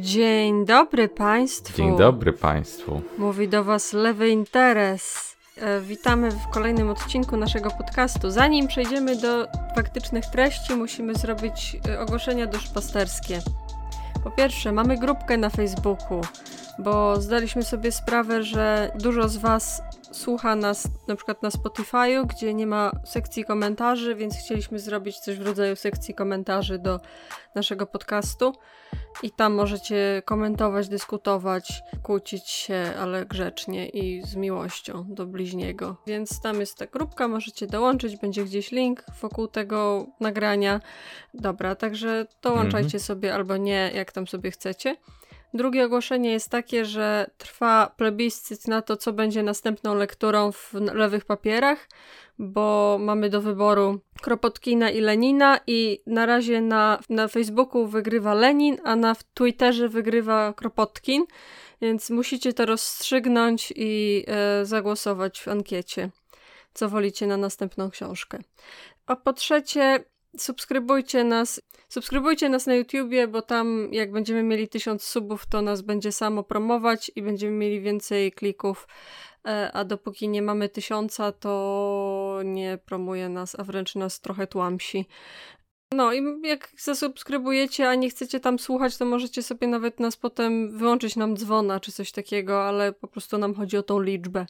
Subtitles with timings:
[0.00, 1.76] Dzień dobry Państwu.
[1.76, 3.02] Dzień dobry Państwu.
[3.18, 5.36] Mówi do Was Lewy Interes.
[5.56, 8.30] E, witamy w kolejnym odcinku naszego podcastu.
[8.30, 13.40] Zanim przejdziemy do faktycznych treści, musimy zrobić e, ogłoszenia duszpasterskie.
[14.24, 16.20] Po pierwsze, mamy grupkę na Facebooku,
[16.78, 19.82] bo zdaliśmy sobie sprawę, że dużo z Was
[20.14, 25.38] słucha nas na przykład na Spotify'u, gdzie nie ma sekcji komentarzy, więc chcieliśmy zrobić coś
[25.38, 27.00] w rodzaju sekcji komentarzy do
[27.54, 28.52] naszego podcastu.
[29.22, 35.96] I tam możecie komentować, dyskutować, kłócić się, ale grzecznie i z miłością do bliźniego.
[36.06, 40.80] Więc tam jest ta grupka, możecie dołączyć, będzie gdzieś link wokół tego nagrania.
[41.34, 43.00] Dobra, także dołączajcie mhm.
[43.00, 44.96] sobie albo nie, jak tam sobie chcecie.
[45.54, 51.24] Drugie ogłoszenie jest takie, że trwa plebiscyt na to, co będzie następną lekturą w lewych
[51.24, 51.88] papierach,
[52.38, 58.78] bo mamy do wyboru Kropotkina i Lenina i na razie na, na Facebooku wygrywa Lenin,
[58.84, 61.24] a na Twitterze wygrywa Kropotkin,
[61.80, 66.10] więc musicie to rozstrzygnąć i e, zagłosować w ankiecie,
[66.72, 68.38] co wolicie na następną książkę.
[69.06, 70.04] A po trzecie,
[70.38, 71.60] subskrybujcie nas.
[71.88, 76.42] Subskrybujcie nas na YouTubie, bo tam jak będziemy mieli tysiąc subów, to nas będzie samo
[76.42, 78.88] promować i będziemy mieli więcej klików.
[79.46, 85.06] E, a dopóki nie mamy tysiąca, to nie promuje nas, a wręcz nas trochę tłamsi.
[85.92, 90.78] No i jak zasubskrybujecie, a nie chcecie tam słuchać, to możecie sobie nawet nas potem
[90.78, 94.46] wyłączyć nam dzwona czy coś takiego, ale po prostu nam chodzi o tą liczbę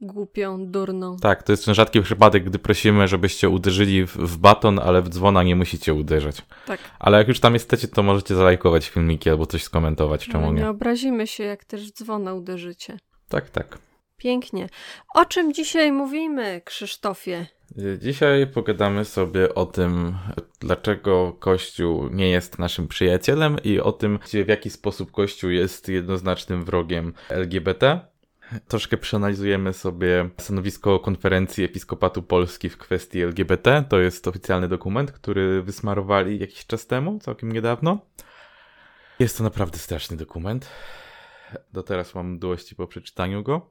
[0.00, 1.16] głupią, durną.
[1.16, 5.08] Tak, to jest ten rzadki przypadek, gdy prosimy, żebyście uderzyli w, w baton, ale w
[5.08, 6.42] dzwona nie musicie uderzać.
[6.66, 6.80] Tak.
[6.98, 10.60] Ale jak już tam jesteście, to możecie zalajkować filmiki albo coś skomentować, czemu no, nie.
[10.60, 12.98] Nie obrazimy się, jak też dzwona uderzycie.
[13.28, 13.78] Tak, tak.
[14.16, 14.68] Pięknie.
[15.14, 17.46] O czym dzisiaj mówimy, Krzysztofie?
[17.98, 20.14] Dzisiaj pogadamy sobie o tym,
[20.60, 26.64] dlaczego Kościół nie jest naszym przyjacielem i o tym, w jaki sposób Kościół jest jednoznacznym
[26.64, 28.00] wrogiem LGBT.
[28.68, 33.84] Troszkę przeanalizujemy sobie stanowisko konferencji Episkopatu Polski w kwestii LGBT.
[33.88, 37.98] To jest oficjalny dokument, który wysmarowali jakiś czas temu, całkiem niedawno.
[39.18, 40.68] Jest to naprawdę straszny dokument.
[41.72, 43.70] Do teraz mam mdłości po przeczytaniu go.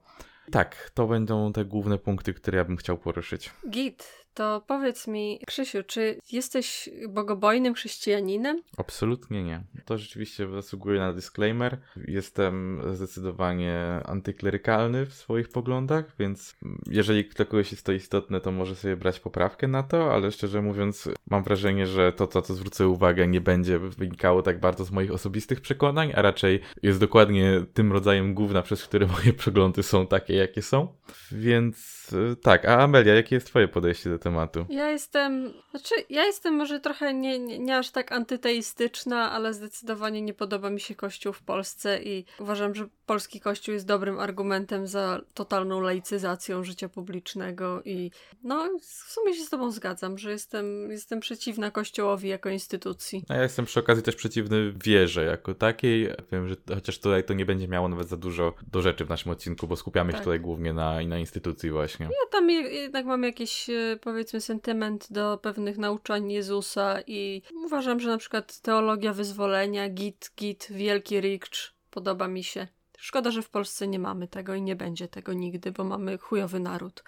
[0.50, 3.50] Tak, to będą te główne punkty, które ja bym chciał poruszyć.
[3.70, 8.62] Git, to powiedz mi, Krzysiu, czy jesteś bogobojnym chrześcijaninem?
[8.76, 9.62] Absolutnie nie.
[9.84, 11.78] To rzeczywiście zasługuje na disclaimer.
[12.08, 16.56] Jestem zdecydowanie antyklerykalny w swoich poglądach, więc
[16.86, 20.62] jeżeli dla kogoś jest to istotne, to może sobie brać poprawkę na to, ale szczerze
[20.62, 24.90] mówiąc, mam wrażenie, że to, co to zwrócę uwagę, nie będzie wynikało tak bardzo z
[24.90, 30.06] moich osobistych przekonań, a raczej jest dokładnie tym rodzajem główna, przez które moje przeglądy są
[30.06, 30.88] takie, jakie są.
[31.32, 34.66] Więc y, tak, a Amelia, jakie jest twoje podejście do tematu?
[34.68, 40.22] Ja jestem, znaczy ja jestem może trochę nie, nie, nie, aż tak antyteistyczna, ale zdecydowanie
[40.22, 44.86] nie podoba mi się Kościół w Polsce i uważam, że polski Kościół jest dobrym argumentem
[44.86, 48.10] za totalną laicyzacją życia publicznego i
[48.42, 53.24] no w sumie się z tobą zgadzam, że jestem, jestem przeciwna Kościołowi jako instytucji.
[53.28, 56.08] A ja jestem przy okazji też przeciwny wierze jako takiej.
[56.32, 59.32] Wiem, że chociaż tutaj to nie będzie miało nawet za dużo do rzeczy w naszym
[59.32, 60.20] odcinku, bo skupiamy tak.
[60.20, 62.06] się tutaj głównie na, na instytucji właśnie.
[62.06, 68.08] Ja tam jednak mam jakiś e, powiedzmy sentyment do pewnych nauczań Jezusa i uważam, że
[68.08, 72.68] na przykład teologia wyzwolenia, git, git, wielki rikcz podoba mi się.
[73.00, 76.60] Szkoda, że w Polsce nie mamy tego i nie będzie tego nigdy, bo mamy chujowy
[76.60, 77.04] naród.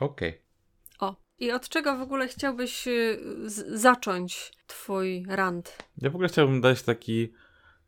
[0.00, 0.28] Okej.
[0.28, 1.08] Okay.
[1.08, 3.18] O, i od czego w ogóle chciałbyś y,
[3.66, 5.76] zacząć twój rant?
[5.98, 7.32] Ja w ogóle chciałbym dać taki,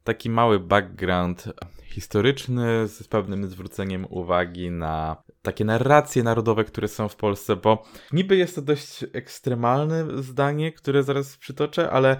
[0.04, 1.44] taki mały background
[1.84, 8.36] historyczny z pewnym zwróceniem uwagi na takie narracje narodowe, które są w Polsce, bo niby
[8.36, 12.16] jest to dość ekstremalne zdanie, które zaraz przytoczę, ale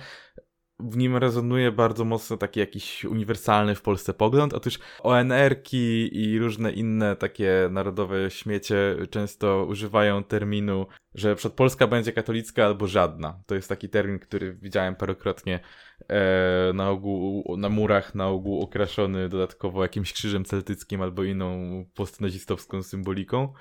[0.91, 4.55] w nim rezonuje bardzo mocno taki jakiś uniwersalny w Polsce pogląd.
[4.55, 12.13] Otóż ONR-ki i różne inne takie narodowe śmiecie często używają terminu, że przed Polska będzie
[12.13, 13.41] katolicka albo żadna.
[13.47, 15.61] To jest taki termin, który widziałem parokrotnie
[16.09, 22.83] e, na ogół, na murach, na ogół okraszony dodatkowo jakimś krzyżem celtyckim albo inną postnazistowską
[22.83, 23.53] symboliką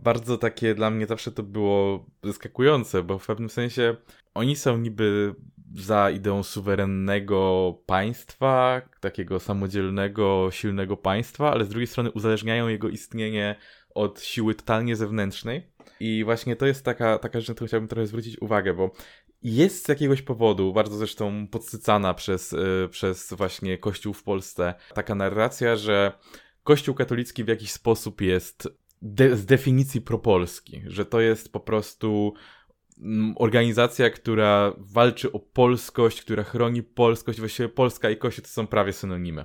[0.00, 3.96] bardzo takie dla mnie zawsze to było zaskakujące, bo w pewnym sensie
[4.34, 5.34] oni są niby
[5.76, 13.56] za ideą suwerennego państwa, takiego samodzielnego, silnego państwa, ale z drugiej strony uzależniają jego istnienie
[13.94, 15.66] od siły totalnie zewnętrznej.
[16.00, 18.90] I właśnie to jest taka, taka rzecz, na którą chciałbym trochę zwrócić uwagę, bo
[19.42, 25.14] jest z jakiegoś powodu, bardzo zresztą podsycana przez, yy, przez właśnie Kościół w Polsce, taka
[25.14, 26.12] narracja, że
[26.64, 28.68] Kościół katolicki w jakiś sposób jest
[29.02, 32.34] de z definicji propolski, że to jest po prostu
[33.36, 38.92] organizacja, która walczy o polskość, która chroni polskość, właściwie Polska i Kościół to są prawie
[38.92, 39.44] synonimy.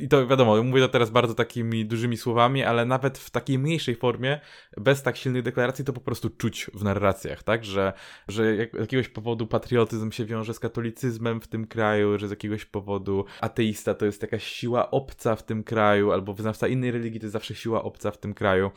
[0.00, 3.96] I to wiadomo, mówię to teraz bardzo takimi dużymi słowami, ale nawet w takiej mniejszej
[3.96, 4.40] formie,
[4.76, 7.64] bez tak silnych deklaracji, to po prostu czuć w narracjach, tak?
[7.64, 7.92] Że,
[8.28, 12.64] że z jakiegoś powodu patriotyzm się wiąże z katolicyzmem w tym kraju, że z jakiegoś
[12.64, 17.26] powodu ateista to jest jakaś siła obca w tym kraju, albo wyznawca innej religii to
[17.26, 18.70] jest zawsze siła obca w tym kraju.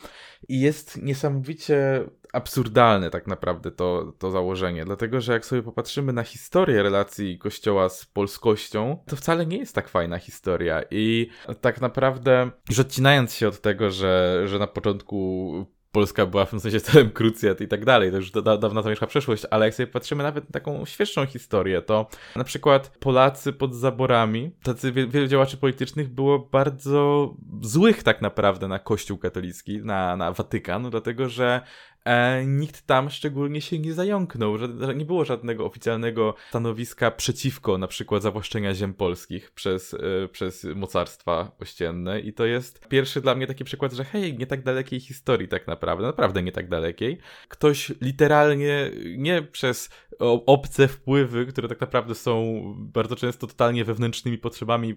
[0.48, 6.24] I jest niesamowicie absurdalne tak naprawdę to, to założenie, dlatego że jak sobie popatrzymy na
[6.24, 10.82] historię relacji Kościoła z polskością, to wcale nie jest tak fajna historia.
[10.92, 11.30] I
[11.62, 15.54] tak naprawdę już odcinając się od tego, że, że na początku
[15.94, 19.08] Polska była w tym sensie celem krucjat i tak dalej, to już da, dawno zamieszka
[19.08, 23.76] przeszłość, ale jak sobie patrzymy nawet na taką świeższą historię, to na przykład Polacy pod
[23.76, 30.32] zaborami, tacy wielu działaczy politycznych było bardzo złych tak naprawdę na Kościół katolicki, na, na
[30.32, 31.62] Watykan, dlatego że
[32.06, 37.88] e, nikt tam szczególnie się nie zająknął, że, nie było żadnego oficjalnego stanowiska przeciwko na
[37.88, 43.48] przykład zawłaszczenia ziem polskich przez, e, przez mocarstwa ościenne i to jest pierwszy dla mnie
[43.48, 47.18] taki przykład, że hej, nie tak dalekiej historii tak naprawdę, naprawdę nie tak dalekiej.
[47.48, 49.90] Ktoś literalnie, nie przez
[50.46, 54.96] obce wpływy, które tak naprawdę są bardzo często totalnie wewnętrznymi potrzebami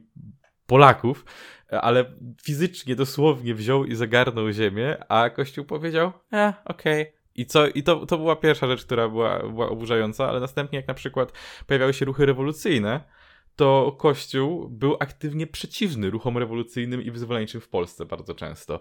[0.67, 1.25] Polaków,
[1.71, 2.05] ale
[2.43, 7.03] fizycznie, dosłownie wziął i zagarnął ziemię, a Kościół powiedział, e, okej.
[7.03, 7.17] Okay.
[7.35, 10.89] I, co, I to, to była pierwsza rzecz, która była, była oburzająca, ale następnie jak
[10.89, 11.33] na przykład
[11.67, 13.01] pojawiały się ruchy rewolucyjne,
[13.57, 18.81] to Kościół był aktywnie przeciwny ruchom rewolucyjnym i wyzwoleńczym w Polsce bardzo często.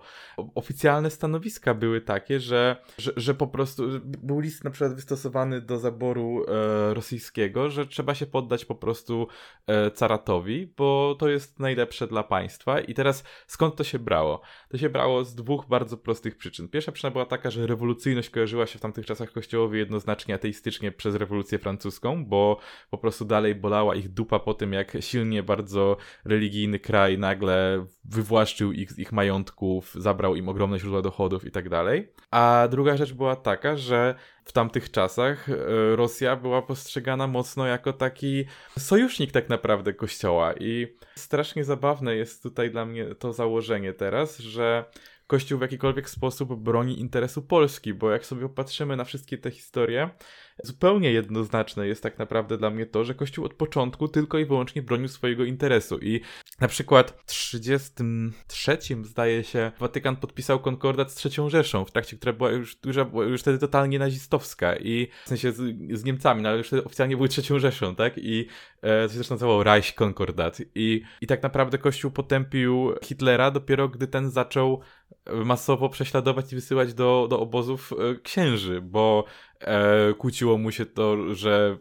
[0.55, 5.77] Oficjalne stanowiska były takie, że, że, że po prostu był list na przykład wystosowany do
[5.77, 9.27] zaboru e, rosyjskiego, że trzeba się poddać po prostu
[9.67, 12.79] e, caratowi, bo to jest najlepsze dla państwa.
[12.79, 14.41] I teraz skąd to się brało?
[14.75, 16.67] To się brało z dwóch bardzo prostych przyczyn.
[16.67, 21.15] Pierwsza przyczyna była taka, że rewolucyjność kojarzyła się w tamtych czasach kościołowi jednoznacznie ateistycznie przez
[21.15, 26.79] rewolucję francuską, bo po prostu dalej bolała ich dupa po tym, jak silnie bardzo religijny
[26.79, 32.11] kraj nagle wywłaszczył ich z ich majątków, zabrał im ogromne źródła dochodów i tak dalej.
[32.31, 35.55] A druga rzecz była taka, że w tamtych czasach e,
[35.95, 38.45] Rosja była postrzegana mocno jako taki
[38.79, 40.53] sojusznik tak naprawdę kościoła.
[40.53, 44.85] I strasznie zabawne jest tutaj dla mnie to założenie teraz, że
[45.27, 50.09] Kościół w jakikolwiek sposób broni interesu Polski, bo jak sobie popatrzymy na wszystkie te historie,
[50.63, 54.81] zupełnie jednoznaczne jest tak naprawdę dla mnie to, że Kościół od początku tylko i wyłącznie
[54.81, 56.21] bronił swojego interesu i
[56.59, 62.33] na przykład w 33 zdaje się Watykan podpisał konkordat z trzecią Rzeszą, w trakcie która
[62.33, 62.97] była już, już,
[63.29, 65.61] już wtedy totalnie nazistowska i w sensie z,
[65.91, 68.13] z Niemcami, no ale już oficjalnie były trzecią Rzeszą, tak?
[68.17, 68.47] I
[68.81, 73.89] e, to się zresztą nazywało Reich Konkordat i, i tak naprawdę Kościół potępił Hitlera dopiero
[73.89, 74.81] gdy ten zaczął
[75.45, 79.25] masowo prześladować i wysyłać do, do obozów e, księży, bo
[79.65, 81.77] e, kłóciło mu się to, że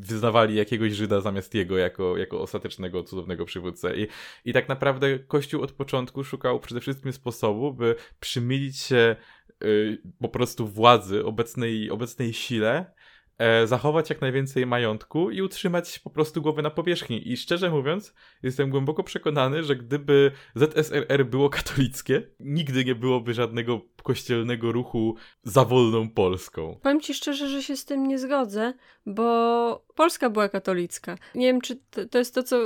[0.00, 3.96] wyznawali jakiegoś Żyda zamiast jego jako, jako ostatecznego, cudownego przywódcę.
[3.96, 4.06] I,
[4.44, 9.16] I tak naprawdę Kościół od początku szukał przede wszystkim sposobu, by przymilić się
[9.64, 12.94] y, po prostu władzy, obecnej, obecnej sile,
[13.38, 17.32] e, zachować jak najwięcej majątku i utrzymać po prostu głowę na powierzchni.
[17.32, 23.80] I szczerze mówiąc, jestem głęboko przekonany, że gdyby ZSRR było katolickie, nigdy nie byłoby żadnego
[24.02, 26.78] kościelnego ruchu za wolną Polską.
[26.82, 28.74] Powiem ci szczerze, że się z tym nie zgodzę,
[29.06, 31.18] bo Polska była katolicka.
[31.34, 31.76] Nie wiem, czy
[32.10, 32.58] to jest to, co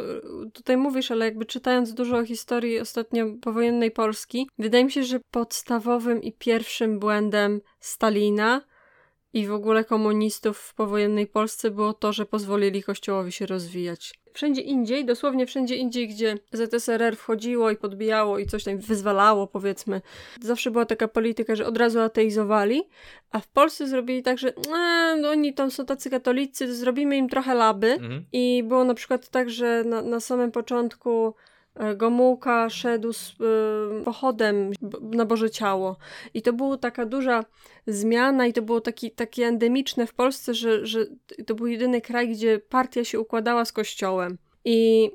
[0.52, 5.20] tutaj mówisz, ale jakby czytając dużo o historii ostatnio powojennej Polski, wydaje mi się, że
[5.30, 8.62] podstawowym i pierwszym błędem Stalina
[9.32, 14.14] i w ogóle komunistów w powojennej Polsce było to, że pozwolili Kościołowi się rozwijać.
[14.32, 20.00] Wszędzie indziej, dosłownie wszędzie indziej, gdzie ZSRR wchodziło i podbijało i coś tam wyzwalało, powiedzmy,
[20.40, 22.82] zawsze była taka polityka, że od razu ateizowali,
[23.30, 24.52] a w Polsce zrobili tak, że
[25.20, 27.92] no oni tam są tacy katolicy, zrobimy im trochę laby.
[27.92, 28.24] Mhm.
[28.32, 31.34] I było na przykład tak, że na, na samym początku
[31.96, 34.72] Gomułka szedł z y, pochodem
[35.02, 35.96] na Boże Ciało.
[36.34, 37.44] I to była taka duża
[37.86, 41.06] zmiana i to było taki, takie endemiczne w Polsce, że, że
[41.46, 44.38] to był jedyny kraj, gdzie partia się układała z kościołem.
[44.64, 45.10] I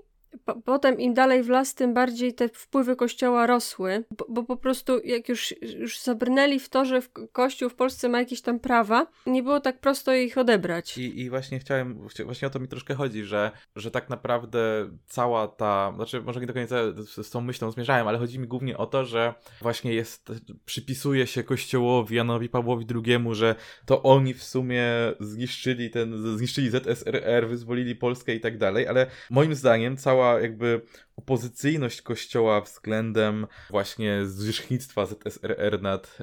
[0.46, 4.58] po, potem im dalej w las, tym bardziej te wpływy kościoła rosły, bo, bo, po
[4.58, 7.01] prostu jak już, już zabrnęli w to, że
[7.32, 10.98] kościół w Polsce ma jakieś tam prawa, nie było tak prosto ich odebrać.
[10.98, 15.48] I, i właśnie chciałem, właśnie o to mi troszkę chodzi, że, że tak naprawdę cała
[15.48, 18.77] ta, znaczy może nie do końca z, z tą myślą zmierzałem, ale chodzi mi głównie
[18.77, 20.32] o to, że właśnie jest,
[20.65, 24.86] przypisuje się kościołowi Janowi Pawłowi II, że to oni w sumie
[25.20, 30.82] zniszczyli ten, zniszczyli ZSRR, wyzwolili Polskę i tak dalej, ale moim zdaniem cała jakby
[31.15, 36.17] opozycyjność kościoła względem właśnie zwierzchnictwa ZSRR nad,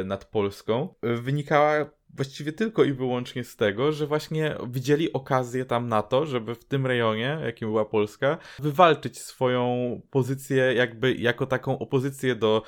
[0.00, 0.94] e, nad Polską.
[1.02, 6.54] Wynikała właściwie tylko i wyłącznie z tego, że właśnie widzieli okazję tam na to, żeby
[6.54, 12.62] w tym rejonie, jakim była Polska, wywalczyć swoją pozycję jakby jako taką opozycję do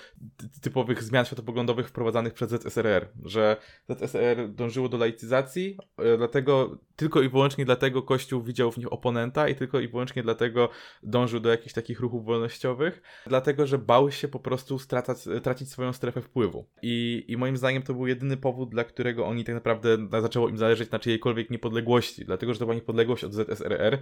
[0.61, 3.57] typowych zmian światopoglądowych wprowadzanych przez ZSRR, że
[3.89, 9.49] ZSRR dążyło do laicyzacji, e, dlatego tylko i wyłącznie dlatego Kościół widział w nich oponenta
[9.49, 10.69] i tylko i wyłącznie dlatego
[11.03, 15.93] dążył do jakichś takich ruchów wolnościowych, dlatego że bał się po prostu stracać, tracić swoją
[15.93, 16.67] strefę wpływu.
[16.83, 20.59] I, I moim zdaniem to był jedyny powód, dla którego oni tak naprawdę zaczęło im
[20.59, 23.99] zależeć na czyjejkolwiek niepodległości, dlatego że to była niepodległość od ZSRR,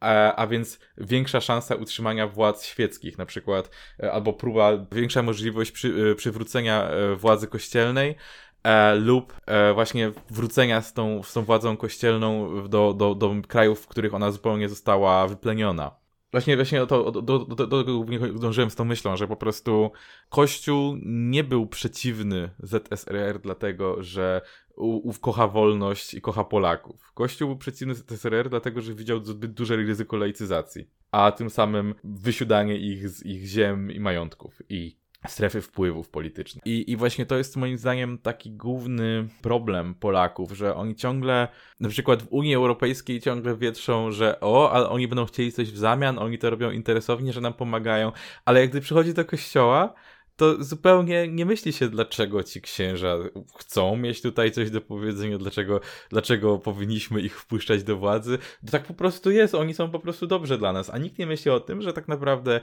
[0.00, 3.70] a, a, więc większa szansa utrzymania władz świeckich, na przykład,
[4.02, 8.14] e, albo próba, większa możliwość przy, e, przywrócenia e, władzy kościelnej,
[8.62, 13.80] e, lub e, właśnie wrócenia z tą, z tą władzą kościelną do, do, do krajów,
[13.80, 16.05] w których ona zupełnie została wypleniona.
[16.36, 18.04] Właśnie, właśnie to, do, do, do, do tego
[18.38, 19.90] dążyłem z tą myślą, że po prostu
[20.28, 24.40] Kościół nie był przeciwny ZSRR dlatego, że
[24.76, 27.12] u, kocha wolność i kocha Polaków.
[27.14, 32.76] Kościół był przeciwny ZSRR dlatego, że widział zbyt duże ryzyko laicyzacji, a tym samym wysiadanie
[32.76, 36.66] ich z ich ziem i majątków i strefy wpływów politycznych.
[36.66, 41.48] I, I właśnie to jest moim zdaniem taki główny problem Polaków, że oni ciągle,
[41.80, 45.78] na przykład w Unii Europejskiej ciągle wietrzą, że o, ale oni będą chcieli coś w
[45.78, 48.12] zamian, oni to robią interesownie, że nam pomagają,
[48.44, 49.94] ale jak gdy przychodzi do kościoła,
[50.36, 53.16] to zupełnie nie myśli się, dlaczego ci księża
[53.58, 58.38] chcą mieć tutaj coś do powiedzenia, dlaczego, dlaczego powinniśmy ich wpuszczać do władzy.
[58.66, 61.26] To tak po prostu jest, oni są po prostu dobrze dla nas, a nikt nie
[61.26, 62.60] myśli o tym, że tak naprawdę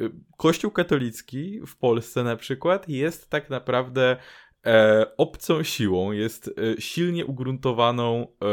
[0.00, 4.16] y, Kościół katolicki w Polsce na przykład jest tak naprawdę
[4.66, 8.46] e, obcą siłą, jest e, silnie ugruntowaną e,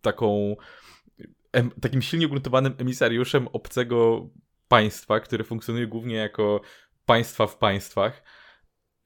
[0.00, 0.56] taką
[1.52, 4.28] em, takim silnie ugruntowanym emisariuszem obcego
[4.68, 6.60] państwa, które funkcjonuje głównie jako
[7.06, 8.22] państwa w państwach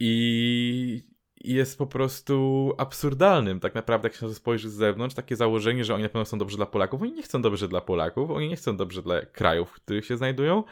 [0.00, 3.60] i jest po prostu absurdalnym.
[3.60, 6.24] Tak naprawdę, jak się na to spojrzy z zewnątrz, takie założenie, że oni na pewno
[6.24, 7.02] są dobrzy dla Polaków.
[7.02, 10.16] Oni nie chcą dobrze dla Polaków, oni nie chcą dobrze dla krajów, w których się
[10.16, 10.64] znajdują.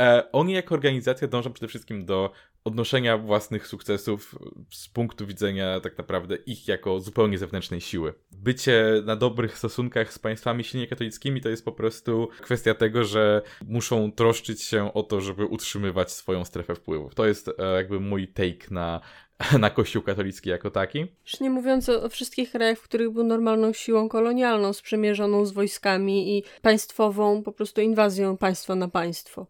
[0.00, 2.30] E, oni jako organizacja dążą przede wszystkim do
[2.64, 4.34] odnoszenia własnych sukcesów
[4.70, 8.14] z punktu widzenia tak naprawdę ich jako zupełnie zewnętrznej siły.
[8.32, 13.42] Bycie na dobrych stosunkach z państwami silnie katolickimi to jest po prostu kwestia tego, że
[13.66, 17.14] muszą troszczyć się o to, żeby utrzymywać swoją strefę wpływów.
[17.14, 19.00] To jest e, jakby mój take na
[19.58, 21.00] na Kościół katolicki jako taki.
[21.00, 25.52] Już nie mówiąc o, o, wszystkich krajach, w których był normalną siłą kolonialną, sprzymierzoną z
[25.52, 29.46] wojskami i państwową po prostu inwazją państwa na państwo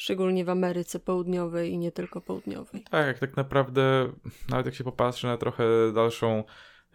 [0.00, 2.84] szczególnie w Ameryce Południowej i nie tylko Południowej.
[2.90, 4.12] Tak, tak naprawdę,
[4.48, 5.64] nawet jak się popatrzy na trochę
[5.94, 6.44] dalszą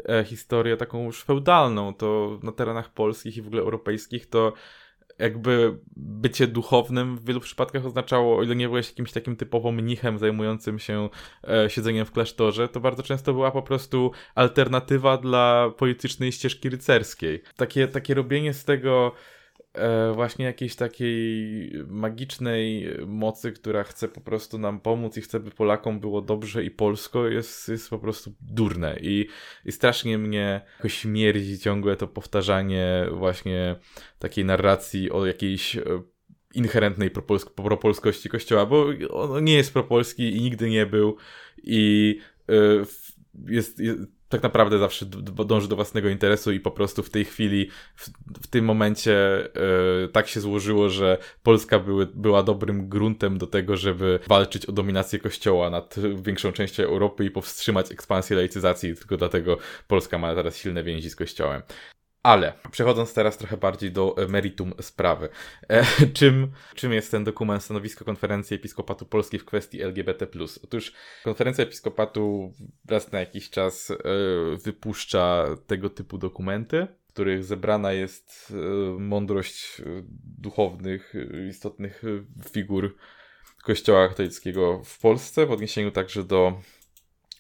[0.10, 4.54] e, historię, taką już feudalną, to na terenach polskich i w ogóle europejskich, to
[5.20, 10.20] jakby bycie duchownym w wielu przypadkach oznaczało, o ile nie byłeś jakimś takim typowo mnichem
[10.20, 11.10] zajmującym się
[11.48, 17.42] e, siedzeniem w klasztorze, to bardzo często była po prostu alternatywa dla politycznej ścieżki rycerskiej.
[17.56, 19.12] Takie, takie robienie z tego
[19.76, 25.52] e, właśnie jakiejś takiej magicznej mocy, która chce po prostu nam pomóc i chce, by
[25.52, 28.98] Polakom było dobrze i polsko, jest, jest po prostu durne.
[29.02, 29.28] I,
[29.66, 33.76] I strasznie mnie jakoś śmierdzi ciągle to powtarzanie właśnie
[34.20, 35.82] takiej narracji o jakiejś e,
[36.54, 41.18] inherentnej propolsk propolskości kościoła, bo on nie jest propolski i nigdy nie był
[41.64, 42.86] i y,
[43.48, 44.00] jest, jest,
[44.36, 45.06] tak naprawdę zawsze
[45.46, 48.10] dąży do własnego interesu i po prostu w tej chwili, w,
[48.44, 49.48] w tym momencie
[50.02, 54.72] yy, tak się złożyło, że Polska były, była dobrym gruntem do tego, żeby walczyć o
[54.72, 60.58] dominację Kościoła nad większą częścią Europy i powstrzymać ekspansję laicyzacji, tylko dlatego Polska ma teraz
[60.58, 61.62] silne więzi z Kościołem.
[62.26, 65.30] Ale przechodząc teraz trochę bardziej do e, meritum sprawy.
[65.70, 65.86] E,
[66.18, 70.28] czym, czym jest ten dokument stanowisko Konferencji Episkopatu Polski w kwestii LGBT?
[70.64, 72.54] Otóż Konferencja Episkopatu
[72.90, 73.96] raz na jakiś czas e,
[74.64, 79.84] wypuszcza tego typu dokumenty, w których zebrana jest e, mądrość e,
[80.38, 82.04] duchownych, e, istotnych
[82.52, 82.96] figur
[83.64, 86.62] Kościoła katolickiego w Polsce, w odniesieniu także do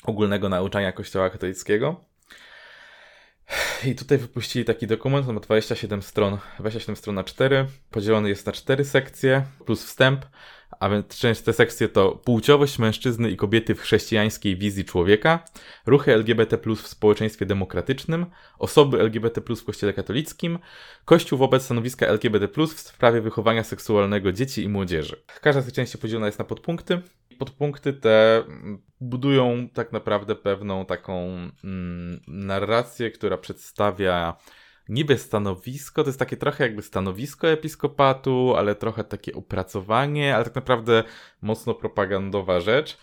[0.04, 2.15] ogólnego nauczania Kościoła katolickiego.
[3.86, 8.46] I tutaj wypuścili taki dokument, on ma 27 stron, 27 stron na 4, podzielony jest
[8.46, 10.26] na 4 sekcje, plus wstęp,
[10.86, 15.46] a więc część te sekcje to płciowość mężczyzny i kobiety w chrześcijańskiej wizji człowieka,
[15.86, 18.26] ruchy LGBT w społeczeństwie demokratycznym,
[18.60, 20.60] osoby LGBT w kościele katolickim,
[21.06, 25.24] kościół wobec stanowiska LGBT w sprawie wychowania seksualnego dzieci i młodzieży.
[25.42, 27.02] Każda z tych części podzielona jest na podpunkty.
[27.40, 28.44] Podpunkty te
[29.02, 31.28] budują tak naprawdę pewną taką
[31.64, 34.38] mm, narrację, która przedstawia
[34.90, 40.56] niby stanowisko, to jest takie trochę jakby stanowisko episkopatu, ale trochę takie opracowanie, ale tak
[40.56, 41.04] naprawdę
[41.42, 42.98] mocno propagandowa rzecz.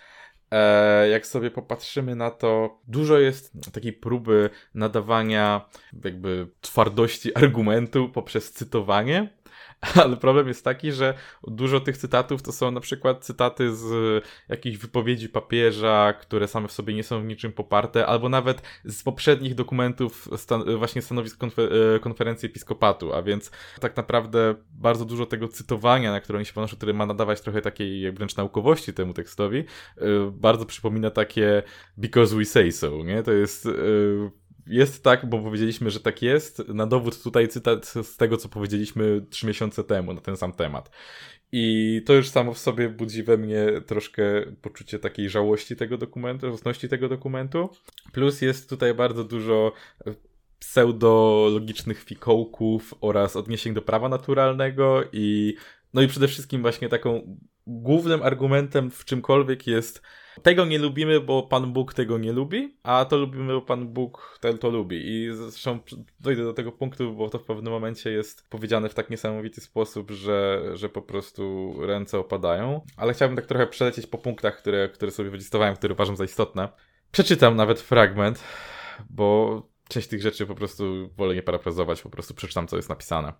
[0.50, 5.68] e, jak sobie popatrzymy na to, dużo jest takiej próby nadawania
[6.04, 9.41] jakby twardości argumentu poprzez cytowanie.
[10.02, 11.14] Ale problem jest taki, że
[11.46, 16.72] dużo tych cytatów to są na przykład cytaty z jakichś wypowiedzi papieża, które same w
[16.72, 21.72] sobie nie są w niczym poparte, albo nawet z poprzednich dokumentów stan właśnie stanowisk konfer
[21.72, 26.52] e, konferencji episkopatu, a więc tak naprawdę bardzo dużo tego cytowania, na które oni się
[26.52, 31.62] ponoszą, które ma nadawać trochę takiej wręcz naukowości temu tekstowi, e, bardzo przypomina takie
[31.96, 33.22] because we say so, nie?
[33.22, 33.70] To jest e,
[34.66, 36.68] jest tak, bo powiedzieliśmy, że tak jest.
[36.68, 40.90] Na dowód tutaj cytat z tego, co powiedzieliśmy trzy miesiące temu na ten sam temat.
[41.52, 44.22] I to już samo w sobie budzi we mnie troszkę
[44.62, 47.70] poczucie takiej żałości tego dokumentu, żałosności tego dokumentu.
[48.12, 49.72] Plus jest tutaj bardzo dużo
[50.58, 55.54] pseudologicznych fikołków oraz odniesień do prawa naturalnego i
[55.94, 60.02] no i przede wszystkim właśnie taką głównym argumentem w czymkolwiek jest
[60.42, 64.38] tego nie lubimy, bo Pan Bóg tego nie lubi, a to lubimy, bo Pan Bóg
[64.40, 64.96] to, to lubi.
[64.96, 65.78] I zresztą
[66.20, 70.10] dojdę do tego punktu, bo to w pewnym momencie jest powiedziane w tak niesamowity sposób,
[70.10, 72.80] że, że po prostu ręce opadają.
[72.96, 76.68] Ale chciałbym tak trochę przelecieć po punktach, które, które sobie wylistowałem, które uważam za istotne.
[77.12, 78.44] Przeczytam nawet fragment,
[79.10, 83.32] bo część tych rzeczy po prostu wolę nie parafrazować, po prostu przeczytam, co jest napisane.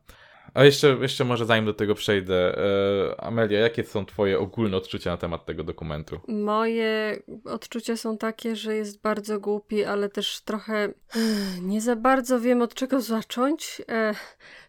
[0.55, 5.11] A jeszcze, jeszcze może zanim do tego przejdę, e, Amelia, jakie są Twoje ogólne odczucia
[5.11, 6.21] na temat tego dokumentu?
[6.29, 10.93] Moje odczucia są takie, że jest bardzo głupi, ale też trochę
[11.63, 13.83] nie za bardzo wiem od czego zacząć.
[13.89, 14.15] E,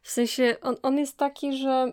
[0.02, 1.92] w sensie on, on jest taki, że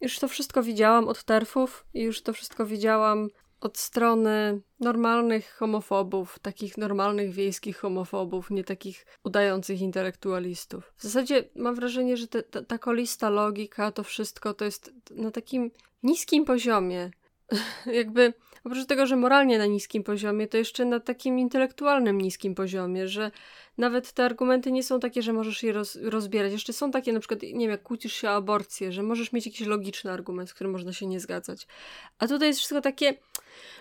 [0.00, 3.28] już to wszystko widziałam od terfów i już to wszystko widziałam
[3.62, 10.92] od strony normalnych homofobów, takich normalnych wiejskich homofobów, nie takich udających intelektualistów.
[10.96, 15.30] W zasadzie mam wrażenie, że te, ta, ta kolista logika, to wszystko to jest na
[15.30, 15.70] takim
[16.02, 17.10] niskim poziomie.
[17.86, 18.32] Jakby
[18.64, 23.30] oprócz tego, że moralnie na niskim poziomie, to jeszcze na takim intelektualnym niskim poziomie, że
[23.78, 26.52] nawet te argumenty nie są takie, że możesz je roz, rozbierać.
[26.52, 29.46] Jeszcze są takie, na przykład, nie wiem, jak kłócisz się o aborcję, że możesz mieć
[29.46, 31.66] jakiś logiczny argument, z którym można się nie zgadzać.
[32.18, 33.14] A tutaj jest wszystko takie,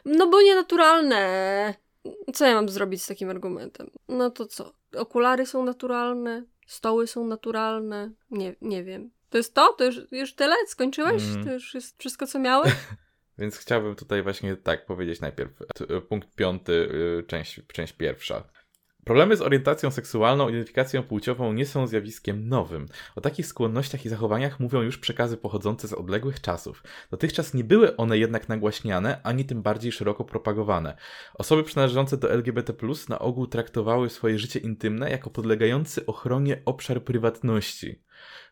[0.05, 1.73] no bo nienaturalne.
[2.33, 3.89] Co ja mam zrobić z takim argumentem?
[4.07, 4.73] No to co?
[4.97, 9.11] Okulary są naturalne, stoły są naturalne, nie, nie wiem.
[9.29, 9.73] To jest to?
[9.73, 10.55] To już, już tyle?
[10.67, 11.23] Skończyłeś?
[11.23, 11.45] Mm.
[11.45, 12.71] To już jest wszystko, co miałeś?
[13.37, 15.51] Więc chciałbym tutaj właśnie tak powiedzieć najpierw.
[16.09, 16.71] Punkt piąty,
[17.19, 18.43] y, część, część pierwsza.
[19.05, 22.85] Problemy z orientacją seksualną, identyfikacją płciową nie są zjawiskiem nowym.
[23.15, 26.83] O takich skłonnościach i zachowaniach mówią już przekazy pochodzące z odległych czasów.
[27.11, 30.97] Dotychczas nie były one jednak nagłaśniane, ani tym bardziej szeroko propagowane.
[31.33, 32.73] Osoby przynależące do LGBT
[33.09, 38.01] na ogół traktowały swoje życie intymne jako podlegający ochronie obszar prywatności.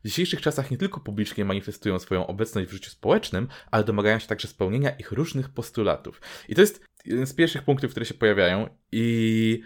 [0.04, 4.28] W dzisiejszych czasach nie tylko publicznie manifestują swoją obecność w życiu społecznym, ale domagają się
[4.28, 6.22] także spełnienia ich różnych postulatów.
[6.50, 9.62] I to jest jeden z pierwszych punktów, które się pojawiają i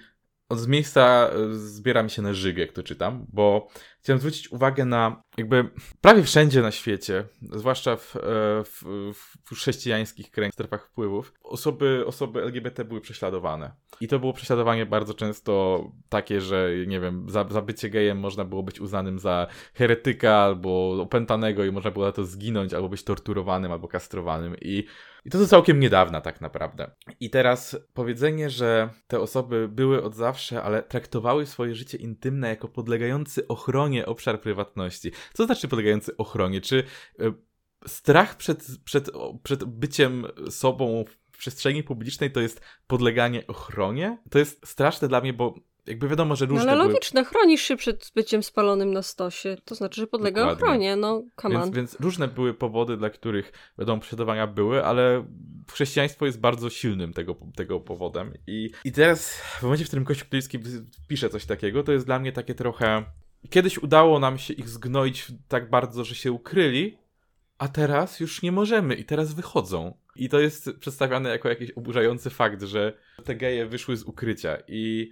[0.51, 3.67] z miejsca e, zbiera mi się na żygę, jak to czytam, bo
[4.03, 5.69] chciałem zwrócić uwagę na jakby
[6.01, 8.19] prawie wszędzie na świecie, zwłaszcza w, e,
[8.63, 8.83] w,
[9.45, 13.71] w chrześcijańskich kręgach, strefach wpływów, osoby, osoby LGBT były prześladowane.
[14.01, 18.45] I to było prześladowanie bardzo często takie, że nie wiem, za, za bycie gejem można
[18.45, 23.03] było być uznanym za heretyka albo opętanego i można było za to zginąć, albo być
[23.03, 24.55] torturowanym, albo kastrowanym.
[24.61, 24.83] I
[25.25, 26.91] i to do całkiem niedawna, tak naprawdę.
[27.19, 32.67] I teraz powiedzenie, że te osoby były od zawsze, ale traktowały swoje życie intymne jako
[32.67, 35.11] podlegający ochronie obszar prywatności.
[35.33, 36.61] Co znaczy podlegający ochronie?
[36.61, 36.83] Czy
[37.19, 37.33] e,
[37.87, 39.11] strach przed, przed,
[39.43, 44.17] przed byciem sobą w przestrzeni publicznej to jest podleganie ochronie?
[44.29, 45.55] To jest straszne dla mnie, bo
[45.87, 47.29] jakby wiadomo, że różne No ale logiczne, były...
[47.29, 49.57] chronisz się przed byciem spalonym na stosie.
[49.65, 50.63] To znaczy, że podlega Dokładnie.
[50.63, 55.25] ochronie, no come więc, więc, różne były powody, dla których wiadomo, prześladowania były, ale
[55.71, 58.33] chrześcijaństwo jest bardzo silnym tego, tego powodem.
[58.47, 60.59] I, I teraz w momencie, w którym Kościół katolicki
[61.07, 63.03] pisze coś takiego, to jest dla mnie takie trochę...
[63.49, 66.97] Kiedyś udało nam się ich zgnoić tak bardzo, że się ukryli,
[67.57, 69.97] a teraz już nie możemy i teraz wychodzą.
[70.15, 75.11] I to jest przedstawiane jako jakiś oburzający fakt, że te geje wyszły z ukrycia i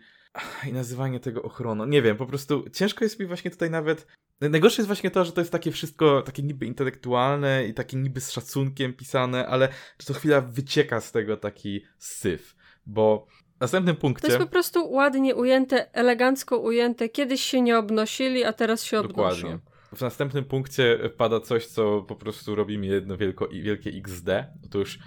[0.67, 1.85] i nazywanie tego ochroną.
[1.85, 4.07] Nie wiem, po prostu ciężko jest mi właśnie tutaj nawet.
[4.41, 8.21] Najgorsze jest właśnie to, że to jest takie wszystko takie niby intelektualne i takie niby
[8.21, 12.55] z szacunkiem pisane, ale co chwila wycieka z tego taki syf.
[12.85, 13.27] Bo
[13.61, 14.27] następnym punkcie.
[14.27, 17.09] To jest po prostu ładnie ujęte, elegancko ujęte.
[17.09, 19.41] Kiedyś się nie obnosili, a teraz się obnoszą.
[19.41, 19.59] Dokładnie.
[19.95, 24.29] W następnym punkcie pada coś, co po prostu robi mi jedno wielko, wielkie XD.
[24.65, 24.99] Otóż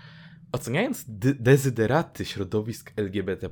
[0.55, 1.05] Oceniając
[1.41, 3.49] dezyderaty środowisk LGBT,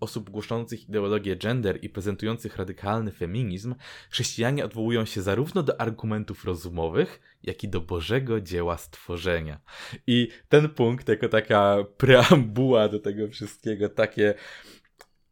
[0.00, 3.74] osób głoszących ideologię gender i prezentujących radykalny feminizm,
[4.10, 9.60] chrześcijanie odwołują się zarówno do argumentów rozumowych, jak i do Bożego dzieła stworzenia.
[10.06, 14.34] I ten punkt, jako taka preambuła do tego wszystkiego, takie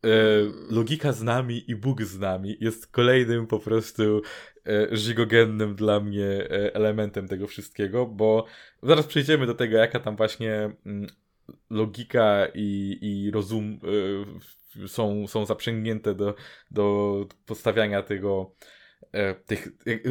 [0.05, 0.09] e,
[0.71, 4.23] logika z nami i Bóg z nami jest kolejnym po prostu
[4.93, 8.47] żygogennym dla mnie e, elementem tego wszystkiego, bo
[8.83, 11.07] zaraz przejdziemy do tego, jaka tam właśnie mm,
[11.71, 13.81] logika i, i rozum
[14.85, 16.35] y, są, są zaprzęgnięte do,
[16.71, 18.55] do postawiania tego
[19.13, 19.69] e, tych,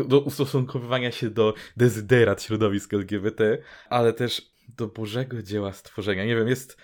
[0.08, 3.58] do ustosunkowywania się do dezyderat środowisk LGBT,
[3.89, 6.26] ale też do Bożego dzieła stworzenia.
[6.26, 6.78] Nie wiem, jest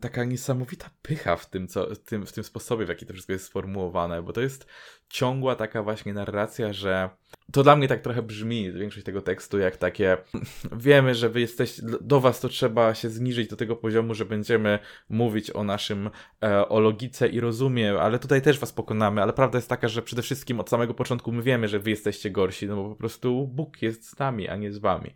[0.00, 3.32] taka niesamowita pycha w tym, co, w tym, w tym sposobie, w jaki to wszystko
[3.32, 4.66] jest sformułowane, bo to jest
[5.08, 7.10] ciągła taka właśnie narracja, że
[7.52, 10.16] to dla mnie tak trochę brzmi, większość tego tekstu, jak takie
[10.86, 14.78] wiemy, że wy jesteście, do was to trzeba się zniżyć do tego poziomu, że będziemy
[15.08, 16.10] mówić o naszym,
[16.42, 20.02] e, o logice i rozumie, ale tutaj też was pokonamy, ale prawda jest taka, że
[20.02, 23.46] przede wszystkim od samego początku my wiemy, że wy jesteście gorsi, no bo po prostu
[23.46, 25.14] Bóg jest z nami, a nie z wami.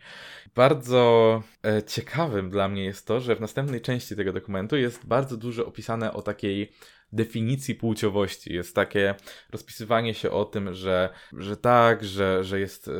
[0.54, 5.36] Bardzo e, ciekawym dla mnie jest to, że w następnej części tego dokumentu jest bardzo
[5.36, 6.72] dużo opisane o takiej
[7.12, 8.52] definicji płciowości.
[8.54, 9.14] Jest takie
[9.52, 12.92] rozpisywanie się o tym, że, że tak, że, że jest, e,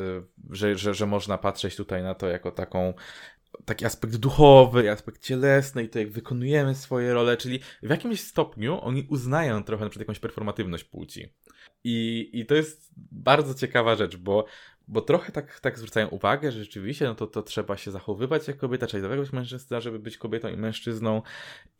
[0.50, 2.94] że, że, że można patrzeć tutaj na to jako taką
[3.64, 8.78] taki aspekt duchowy, aspekt cielesny i to jak wykonujemy swoje role, czyli w jakimś stopniu
[8.82, 11.34] oni uznają trochę na przykład jakąś performatywność płci.
[11.84, 14.44] I, I to jest bardzo ciekawa rzecz, bo,
[14.88, 18.56] bo trochę tak, tak zwracają uwagę, że rzeczywiście no to, to trzeba się zachowywać jak
[18.56, 21.22] kobieta, trzeba zachowywać mężczyzna, żeby być kobietą i mężczyzną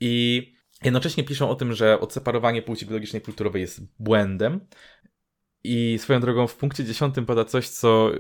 [0.01, 4.61] i Jednocześnie piszą o tym, że odseparowanie płci biologicznej i kulturowej jest błędem.
[5.64, 8.11] I swoją drogą w punkcie dziesiątym pada coś, co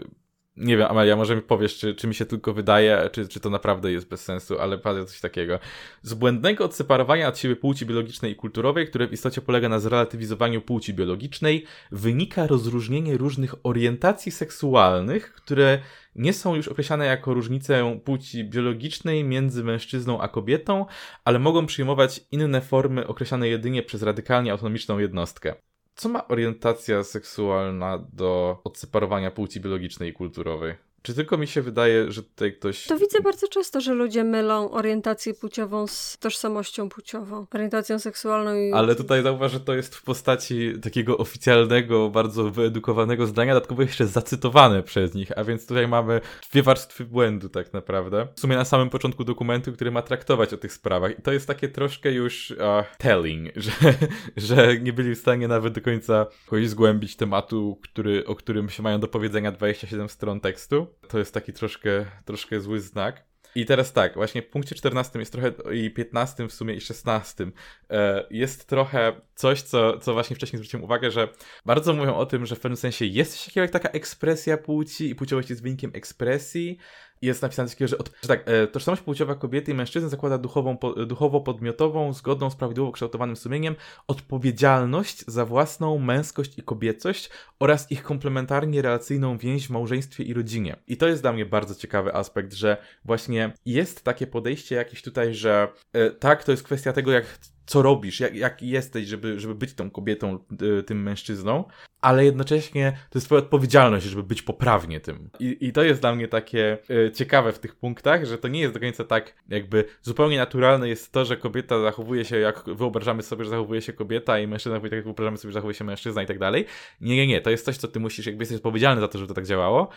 [0.56, 3.50] nie wiem, Amelia, może mi powiesz, czy, czy mi się tylko wydaje, czy, czy to
[3.50, 5.58] naprawdę jest bez sensu, ale pada coś takiego.
[6.02, 10.60] Z błędnego odseparowania od siebie płci biologicznej i kulturowej, które w istocie polega na zrelatywizowaniu
[10.60, 15.78] płci biologicznej, wynika rozróżnienie różnych orientacji seksualnych, które
[16.16, 20.86] nie są już określane jako różnicę płci biologicznej między mężczyzną a kobietą,
[21.24, 25.54] ale mogą przyjmować inne formy określane jedynie przez radykalnie autonomiczną jednostkę.
[25.94, 30.74] Co ma orientacja seksualna do odseparowania płci biologicznej i kulturowej?
[31.02, 32.86] Czy tylko mi się wydaje, że tutaj ktoś.
[32.86, 38.72] To widzę bardzo często, że ludzie mylą orientację płciową z tożsamością płciową, orientacją seksualną i.
[38.72, 44.06] Ale tutaj zauważ, że to jest w postaci takiego oficjalnego, bardzo wyedukowanego zdania, dodatkowo jeszcze
[44.06, 48.28] zacytowane przez nich, a więc tutaj mamy dwie warstwy błędu, tak naprawdę.
[48.34, 51.18] W sumie na samym początku dokumentu, który ma traktować o tych sprawach.
[51.18, 53.94] I to jest takie troszkę już uh, telling, że,
[54.36, 56.26] że nie byli w stanie nawet do końca
[56.64, 61.52] zgłębić tematu, który, o którym się mają do powiedzenia 27 stron tekstu to jest taki
[61.52, 63.24] troszkę, troszkę zły znak.
[63.54, 67.46] I teraz tak, właśnie w punkcie 14 jest trochę, i 15 w sumie, i 16
[67.90, 71.28] e, jest trochę coś, co, co właśnie wcześniej zwróciłem uwagę, że
[71.66, 75.10] bardzo mówią o tym, że w pewnym sensie jest coś takiego jak taka ekspresja płci
[75.10, 76.78] i płciowość jest wynikiem ekspresji,
[77.22, 80.92] jest napisane coś że, że tak, e, tożsamość płciowa kobiety i mężczyzny zakłada duchową, po,
[80.92, 83.74] duchowo-podmiotową, zgodną z prawidłowo kształtowanym sumieniem,
[84.06, 87.30] odpowiedzialność za własną męskość i kobiecość
[87.60, 90.76] oraz ich komplementarnie relacyjną więź w małżeństwie i rodzinie.
[90.86, 95.34] I to jest dla mnie bardzo ciekawy aspekt, że właśnie jest takie podejście jakieś tutaj,
[95.34, 99.54] że e, tak, to jest kwestia tego, jak co robisz, jak, jak jesteś, żeby, żeby
[99.54, 100.38] być tą kobietą,
[100.78, 101.64] y, tym mężczyzną,
[102.02, 105.30] ale jednocześnie to jest twoja odpowiedzialność, żeby być poprawnie tym.
[105.40, 108.60] I, i to jest dla mnie takie y, ciekawe w tych punktach, że to nie
[108.60, 113.22] jest do końca tak jakby zupełnie naturalne jest to, że kobieta zachowuje się jak wyobrażamy
[113.22, 116.22] sobie, że zachowuje się kobieta i mężczyzna tak jak wyobrażamy sobie, że zachowuje się mężczyzna
[116.22, 116.64] i tak dalej.
[117.00, 119.28] Nie, nie, nie, to jest coś, co ty musisz, jakby jesteś odpowiedzialny za to, żeby
[119.28, 119.88] to tak działało,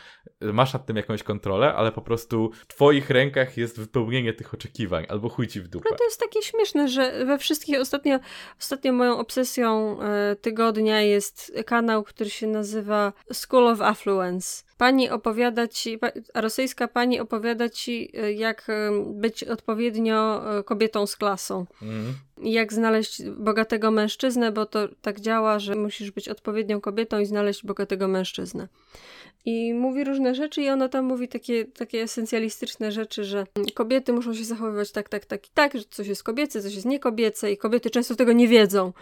[0.42, 5.06] masz nad tym jakąś kontrolę, ale po prostu w twoich rękach jest wypełnienie tych oczekiwań,
[5.10, 5.90] albo chuj ci w dupę.
[5.92, 8.20] No to jest takie śmieszne, że we wszystkich ostatnio,
[8.60, 14.64] ostatnio moją obsesją e, tygodnia jest kanał, który się nazywa School of Affluence.
[14.78, 16.00] Pani opowiada ci,
[16.34, 21.66] a rosyjska pani opowiada ci, e, jak e, być odpowiednio kobietą z klasą.
[21.82, 22.14] Mm.
[22.44, 27.66] Jak znaleźć bogatego mężczyznę, bo to tak działa, że musisz być odpowiednią kobietą i znaleźć
[27.66, 28.68] bogatego mężczyznę
[29.46, 34.34] i mówi różne rzeczy i ona tam mówi takie, takie esencjalistyczne rzeczy, że kobiety muszą
[34.34, 37.58] się zachowywać tak, tak, tak i tak, że coś jest kobiece, coś jest niekobiece i
[37.58, 38.94] kobiety często tego nie wiedzą.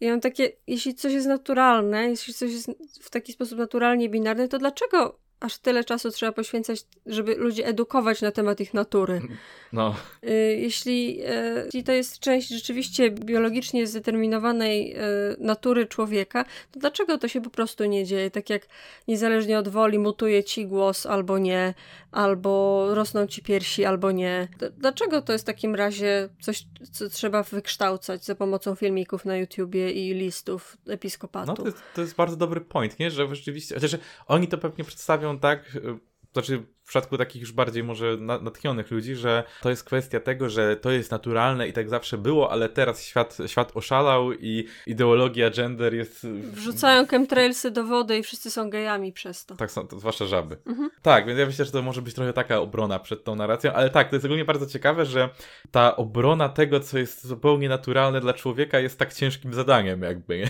[0.00, 4.48] I mam takie, jeśli coś jest naturalne, jeśli coś jest w taki sposób naturalnie binarny,
[4.48, 9.20] to dlaczego aż tyle czasu trzeba poświęcać, żeby ludzi edukować na temat ich natury.
[9.72, 9.94] No.
[10.24, 14.98] Y, jeśli, y, jeśli to jest część rzeczywiście biologicznie zdeterminowanej y,
[15.38, 18.30] natury człowieka, to dlaczego to się po prostu nie dzieje?
[18.30, 18.66] Tak jak
[19.08, 21.74] niezależnie od woli mutuje ci głos albo nie,
[22.12, 24.48] albo rosną ci piersi albo nie.
[24.78, 29.90] Dlaczego to jest w takim razie coś, co trzeba wykształcać za pomocą filmików na YouTubie
[29.90, 31.46] i listów episkopatu?
[31.46, 33.10] No to jest, to jest bardzo dobry point, nie?
[33.10, 35.78] Że rzeczywiście, chociaż oni to pewnie przedstawią tak,
[36.32, 40.76] znaczy w przypadku takich już bardziej może natchnionych ludzi, że to jest kwestia tego, że
[40.76, 45.94] to jest naturalne i tak zawsze było, ale teraz świat, świat oszalał i ideologia gender
[45.94, 46.26] jest...
[46.26, 49.56] Wrzucają chemtrailsy do wody i wszyscy są gejami przez to.
[49.56, 50.56] Tak są, to zwłaszcza żaby.
[50.66, 50.90] Mhm.
[51.02, 53.90] Tak, więc ja myślę, że to może być trochę taka obrona przed tą narracją, ale
[53.90, 55.28] tak, to jest ogólnie bardzo ciekawe, że
[55.70, 60.48] ta obrona tego, co jest zupełnie naturalne dla człowieka jest tak ciężkim zadaniem jakby, nie?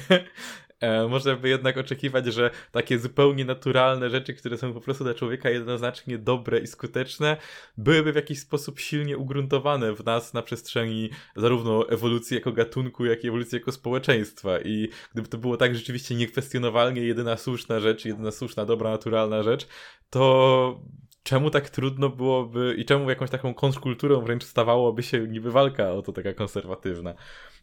[0.80, 5.14] E, można by jednak oczekiwać, że takie zupełnie naturalne rzeczy, które są po prostu dla
[5.14, 7.36] człowieka jednoznacznie dobre i skuteczne,
[7.78, 13.24] byłyby w jakiś sposób silnie ugruntowane w nas na przestrzeni zarówno ewolucji jako gatunku, jak
[13.24, 14.60] i ewolucji jako społeczeństwa.
[14.60, 19.66] I gdyby to było tak rzeczywiście niekwestionowalnie jedyna słuszna rzecz, jedyna słuszna, dobra, naturalna rzecz,
[20.10, 20.80] to
[21.22, 26.02] czemu tak trudno byłoby i czemu jakąś taką kontrkulturą wręcz stawałoby się niby walka o
[26.02, 27.14] to taka konserwatywna.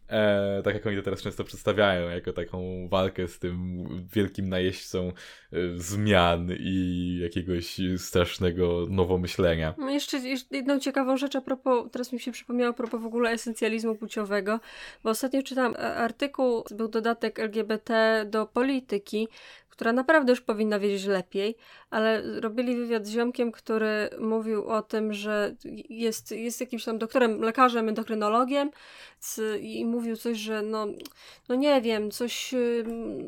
[0.10, 5.08] E, tak jak oni to teraz często przedstawiają, jako taką walkę z tym wielkim najeźdźcą
[5.08, 9.74] e, zmian i jakiegoś strasznego nowomyślenia.
[9.78, 10.18] No jeszcze,
[10.52, 14.60] jedną ciekawą rzecz a propos, teraz mi się przypomniało a propos w ogóle esencjalizmu płciowego,
[15.04, 19.28] bo ostatnio czytałam artykuł, był dodatek LGBT do polityki,
[19.78, 21.56] która naprawdę już powinna wiedzieć lepiej,
[21.90, 25.56] ale robili wywiad z ziomkiem, który mówił o tym, że
[25.90, 28.72] jest, jest jakimś tam doktorem, lekarzem, endokrynologiem
[29.62, 30.88] i mówił coś, że no,
[31.50, 32.54] no nie wiem, coś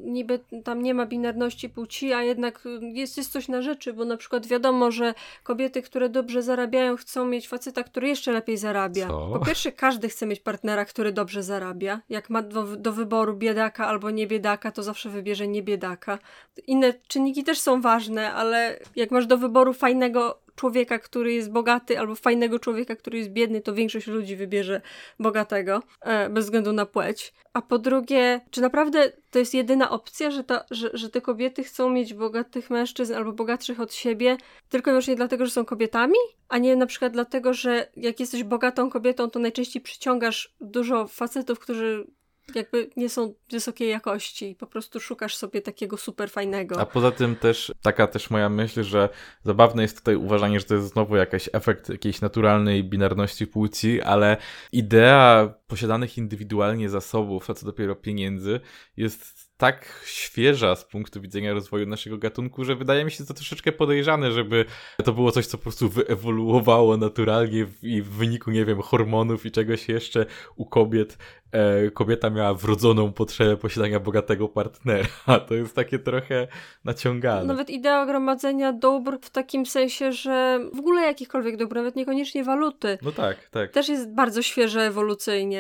[0.03, 4.17] niby tam nie ma binarności płci, a jednak jest, jest coś na rzeczy, bo na
[4.17, 9.07] przykład wiadomo, że kobiety, które dobrze zarabiają, chcą mieć faceta, który jeszcze lepiej zarabia.
[9.07, 9.29] Co?
[9.33, 12.01] Po pierwsze, każdy chce mieć partnera, który dobrze zarabia.
[12.09, 16.19] Jak ma do, do wyboru biedaka albo nie biedaka, to zawsze wybierze nie biedaka.
[16.67, 21.99] Inne czynniki też są ważne, ale jak masz do wyboru fajnego człowieka, który jest bogaty,
[21.99, 24.81] albo fajnego człowieka, który jest biedny, to większość ludzi wybierze
[25.19, 27.33] bogatego, e, bez względu na płeć.
[27.53, 31.63] A po drugie, czy naprawdę to jest jedyna opcja, że, ta, że, że te kobiety
[31.63, 34.37] chcą mieć bogatych mężczyzn albo bogatszych od siebie,
[34.69, 36.19] tylko i wyłącznie dlatego, że są kobietami?
[36.49, 41.59] A nie na przykład dlatego, że jak jesteś bogatą kobietą, to najczęściej przyciągasz dużo facetów,
[41.59, 42.07] którzy
[42.55, 44.55] jakby nie są wysokiej jakości.
[44.59, 46.79] Po prostu szukasz sobie takiego super fajnego.
[46.79, 49.09] A poza tym też taka też moja myśl, że
[49.43, 54.37] zabawne jest tutaj uważanie, że to jest znowu jakiś efekt jakiejś naturalnej binarności płci, ale
[54.71, 58.59] idea posiadanych indywidualnie zasobów, a co dopiero pieniędzy,
[58.97, 63.71] jest tak świeża z punktu widzenia rozwoju naszego gatunku, że wydaje mi się to troszeczkę
[63.71, 64.65] podejrzane, żeby
[65.05, 69.51] to było coś, co po prostu wyewoluowało naturalnie i w wyniku, nie wiem, hormonów i
[69.51, 71.17] czegoś jeszcze u kobiet.
[71.51, 75.07] E, kobieta miała wrodzoną potrzebę posiadania bogatego partnera.
[75.47, 76.47] To jest takie trochę
[76.83, 77.45] naciągane.
[77.45, 82.97] Nawet idea gromadzenia dóbr w takim sensie, że w ogóle jakichkolwiek dóbr, nawet niekoniecznie waluty.
[83.01, 83.71] No tak, tak.
[83.71, 85.58] Też jest bardzo świeże ewolucyjnie.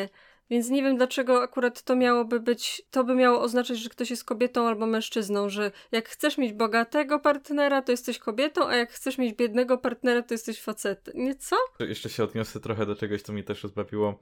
[0.49, 4.23] Więc nie wiem, dlaczego akurat to miałoby być, to by miało oznaczać, że ktoś jest
[4.23, 9.17] kobietą albo mężczyzną, że jak chcesz mieć bogatego partnera, to jesteś kobietą, a jak chcesz
[9.17, 11.13] mieć biednego partnera, to jesteś facetem.
[11.15, 11.55] Nie co?
[11.79, 14.19] Jeszcze się odniosę trochę do czegoś, co mi też rozbawiło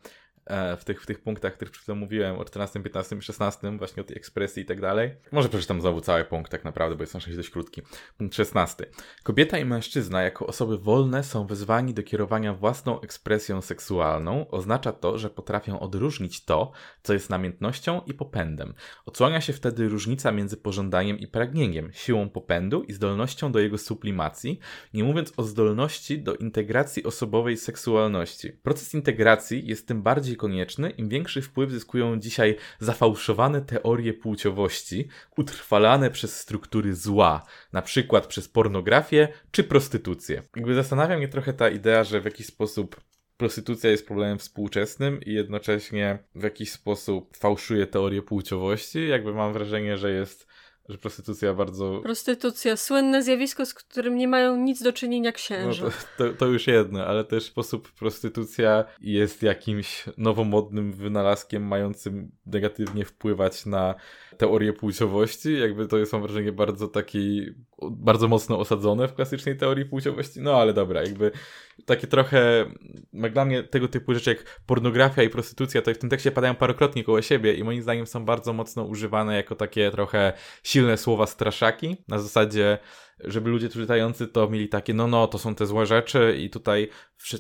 [0.80, 4.02] w tych, w tych punktach, których przed chwilą mówiłem, o 14, 15 i 16, właśnie
[4.02, 5.12] o tej ekspresji i tak dalej.
[5.32, 7.82] Może przeczytam znowu cały punkt tak naprawdę, bo jest na dość krótki.
[8.18, 8.86] Punkt 16.
[9.24, 14.50] Kobieta i mężczyzna jako osoby wolne są wezwani do kierowania własną ekspresją seksualną.
[14.50, 16.72] Oznacza to, że potrafią odróżnić to,
[17.04, 18.74] co jest namiętnością i popędem.
[19.06, 24.60] Odsłania się wtedy różnica między pożądaniem i pragnieniem, siłą popędu i zdolnością do jego sublimacji,
[24.94, 28.52] nie mówiąc o zdolności do integracji osobowej seksualności.
[28.52, 36.12] Proces integracji jest tym bardziej konieczny, im większy wpływ zyskują dzisiaj zafałszowane teorie płciowości, utrwalane
[36.12, 40.44] przez struktury zła, na przykład przez pornografię czy prostytucję.
[40.56, 43.02] Jakby zastanawia mnie trochę ta idea, że w jakiś sposób
[43.38, 49.08] prostytucja jest problemem współczesnym i jednocześnie w jakiś sposób fałszuje teorię płciowości.
[49.08, 50.48] Jakby mam wrażenie, że jest
[50.90, 52.00] że prostytucja bardzo.
[52.04, 55.86] Prostytucja, słynne zjawisko, z którym nie mają nic do czynienia księża.
[55.86, 62.32] No to, to, to, już jedno, ale też sposób prostytucja jest jakimś nowomodnym wynalazkiem mającym
[62.46, 63.96] negatywnie wpływać na
[64.38, 65.60] teorię płciowości.
[65.60, 67.42] Jakby to jest, mam wrażenie, bardzo taki,
[67.82, 70.42] bardzo mocno osadzone w klasycznej teorii płciowości.
[70.42, 71.32] No ale dobra, jakby
[71.86, 72.66] takie trochę,
[73.14, 76.56] jak dla mnie tego typu rzeczy jak pornografia i prostytucja, to w tym tekście padają
[76.56, 81.28] parokrotnie koło siebie i moim zdaniem są bardzo mocno używane jako takie trochę silne słowa
[81.28, 82.78] straszaki, na zasadzie
[83.24, 86.90] żeby ludzie czytający to mieli takie, no no, to są te złe rzeczy i tutaj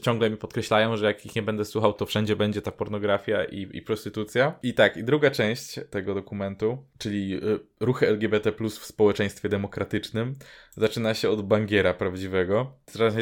[0.01, 3.69] ciągle mi podkreślają, że jak ich nie będę słuchał, to wszędzie będzie ta pornografia i,
[3.77, 4.59] i prostytucja.
[4.63, 10.35] I tak, i druga część tego dokumentu, czyli y, ruchy LGBT w społeczeństwie demokratycznym,
[10.77, 12.73] zaczyna się od Bangiera prawdziwego,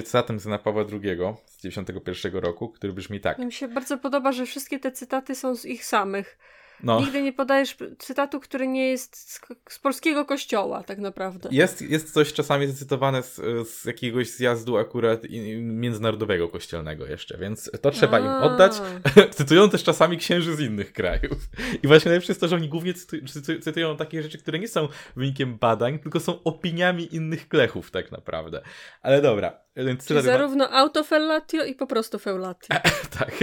[0.04, 3.38] cytatem z Pawła II z 91 roku, który brzmi tak.
[3.39, 6.38] Mi się bardzo podoba, że wszystkie te cytaty są z ich samych.
[6.83, 6.99] No.
[6.99, 11.49] Nigdy nie podajesz cytatu, który nie jest z, z, polskiego kościoła, tak naprawdę.
[11.51, 13.35] Jest, jest coś czasami zacytowane z,
[13.69, 15.21] z jakiegoś zjazdu akurat
[15.59, 18.19] międzynarodowego kościelnego jeszcze, więc to trzeba A.
[18.19, 18.81] im oddać.
[19.38, 21.38] Cytują też czasami księży z innych krajów.
[21.83, 23.21] I właśnie najlepsze jest to, że oni głównie cytują,
[23.61, 28.61] cytują takie rzeczy, które nie są wynikiem badań, tylko są opiniami innych klechów tak naprawdę.
[29.01, 29.59] Ale dobra.
[29.75, 32.67] Więc Czyli zarówno autofellatio i po prostu feulatio.
[33.19, 33.35] tak.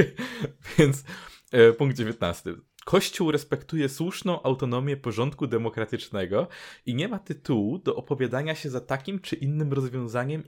[0.79, 1.05] Więc
[1.53, 2.55] e, punkt 19.
[2.85, 6.49] Kościół respektuje słuszną autonomię porządku demokratycznego
[6.87, 10.45] i nie ma tytułu do opowiadania się za takim czy innym rozwiązaniem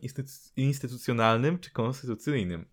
[0.57, 2.69] instytucjonalnym czy konstytucyjnym.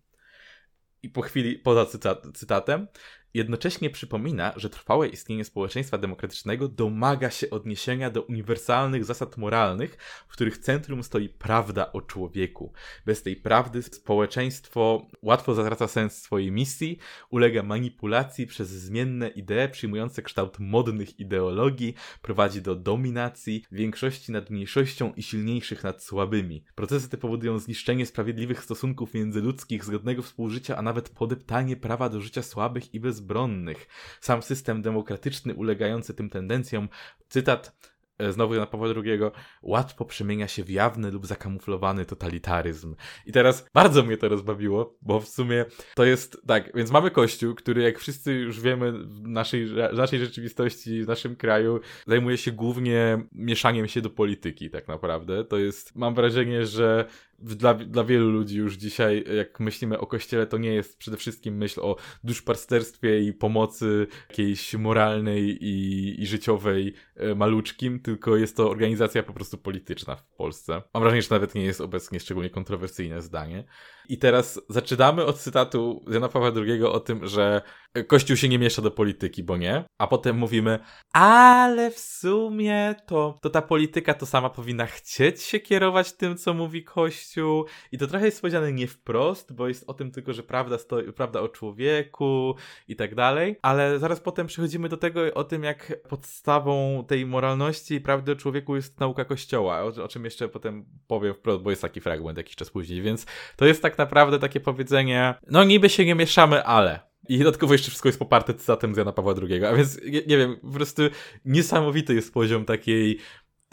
[1.02, 2.88] I po chwili, poza cytat, cytatem,
[3.34, 9.96] Jednocześnie przypomina, że trwałe istnienie społeczeństwa demokratycznego domaga się odniesienia do uniwersalnych zasad moralnych,
[10.28, 12.72] w których centrum stoi prawda o człowieku.
[13.06, 16.98] Bez tej prawdy społeczeństwo łatwo zatraca sens swojej misji,
[17.30, 25.12] ulega manipulacji przez zmienne idee przyjmujące kształt modnych ideologii, prowadzi do dominacji większości nad mniejszością
[25.16, 26.64] i silniejszych nad słabymi.
[26.74, 32.42] Procesy te powodują zniszczenie sprawiedliwych stosunków międzyludzkich, zgodnego współżycia, a nawet podeptanie prawa do życia
[32.42, 33.88] słabych i bez bezbronnych.
[34.20, 36.88] Sam system demokratyczny ulegający tym tendencjom,
[37.28, 37.76] cytat
[38.18, 39.20] e, znowu na Pawła II,
[39.62, 42.94] łatwo przemienia się w jawny lub zakamuflowany totalitaryzm.
[43.26, 47.54] I teraz bardzo mnie to rozbawiło, bo w sumie to jest tak, więc mamy Kościół,
[47.54, 52.52] który jak wszyscy już wiemy w naszej, w naszej rzeczywistości, w naszym kraju, zajmuje się
[52.52, 55.44] głównie mieszaniem się do polityki tak naprawdę.
[55.44, 57.06] To jest, mam wrażenie, że
[57.42, 61.56] dla, dla wielu ludzi już dzisiaj, jak myślimy o kościele, to nie jest przede wszystkim
[61.56, 68.70] myśl o duszpasterstwie i pomocy jakiejś moralnej i, i życiowej e, maluczkim, tylko jest to
[68.70, 70.82] organizacja po prostu polityczna w Polsce.
[70.94, 73.64] Mam wrażenie, że nawet nie jest obecnie szczególnie kontrowersyjne zdanie.
[74.08, 77.62] I teraz zaczynamy od cytatu Jana Pawła II o tym, że
[78.06, 79.84] Kościół się nie miesza do polityki, bo nie.
[79.98, 80.78] A potem mówimy,
[81.12, 86.54] ale w sumie to, to ta polityka to sama powinna chcieć się kierować tym, co
[86.54, 87.64] mówi Kościół.
[87.92, 91.12] I to trochę jest powiedziane nie wprost, bo jest o tym tylko, że prawda, stoi,
[91.12, 92.54] prawda o człowieku
[92.88, 93.56] i tak dalej.
[93.62, 98.36] Ale zaraz potem przechodzimy do tego o tym, jak podstawą tej moralności i prawdy o
[98.36, 102.38] człowieku jest nauka Kościoła, o, o czym jeszcze potem powiem wprost, bo jest taki fragment
[102.38, 103.02] jakiś czas później.
[103.02, 107.00] Więc to jest tak naprawdę takie powiedzenie, no niby się nie mieszamy, ale.
[107.28, 109.64] I dodatkowo jeszcze wszystko jest poparte cytatem z Jana Pawła II.
[109.64, 111.02] A więc, nie, nie wiem, po prostu
[111.44, 113.18] niesamowity jest poziom takiej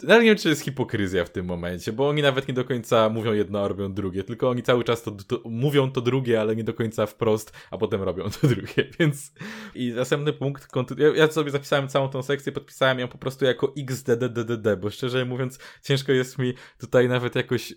[0.08, 3.08] ja nie wiem, czy jest hipokryzja w tym momencie, bo oni nawet nie do końca
[3.08, 6.56] mówią jedno, a robią drugie, tylko oni cały czas to, to, mówią to drugie, ale
[6.56, 9.32] nie do końca wprost, a potem robią to drugie, więc...
[9.74, 13.74] I następny punkt, ja, ja sobie zapisałem całą tą sekcję, podpisałem ją po prostu jako
[13.78, 17.74] XDDDD, bo szczerze mówiąc, ciężko jest mi tutaj nawet jakoś,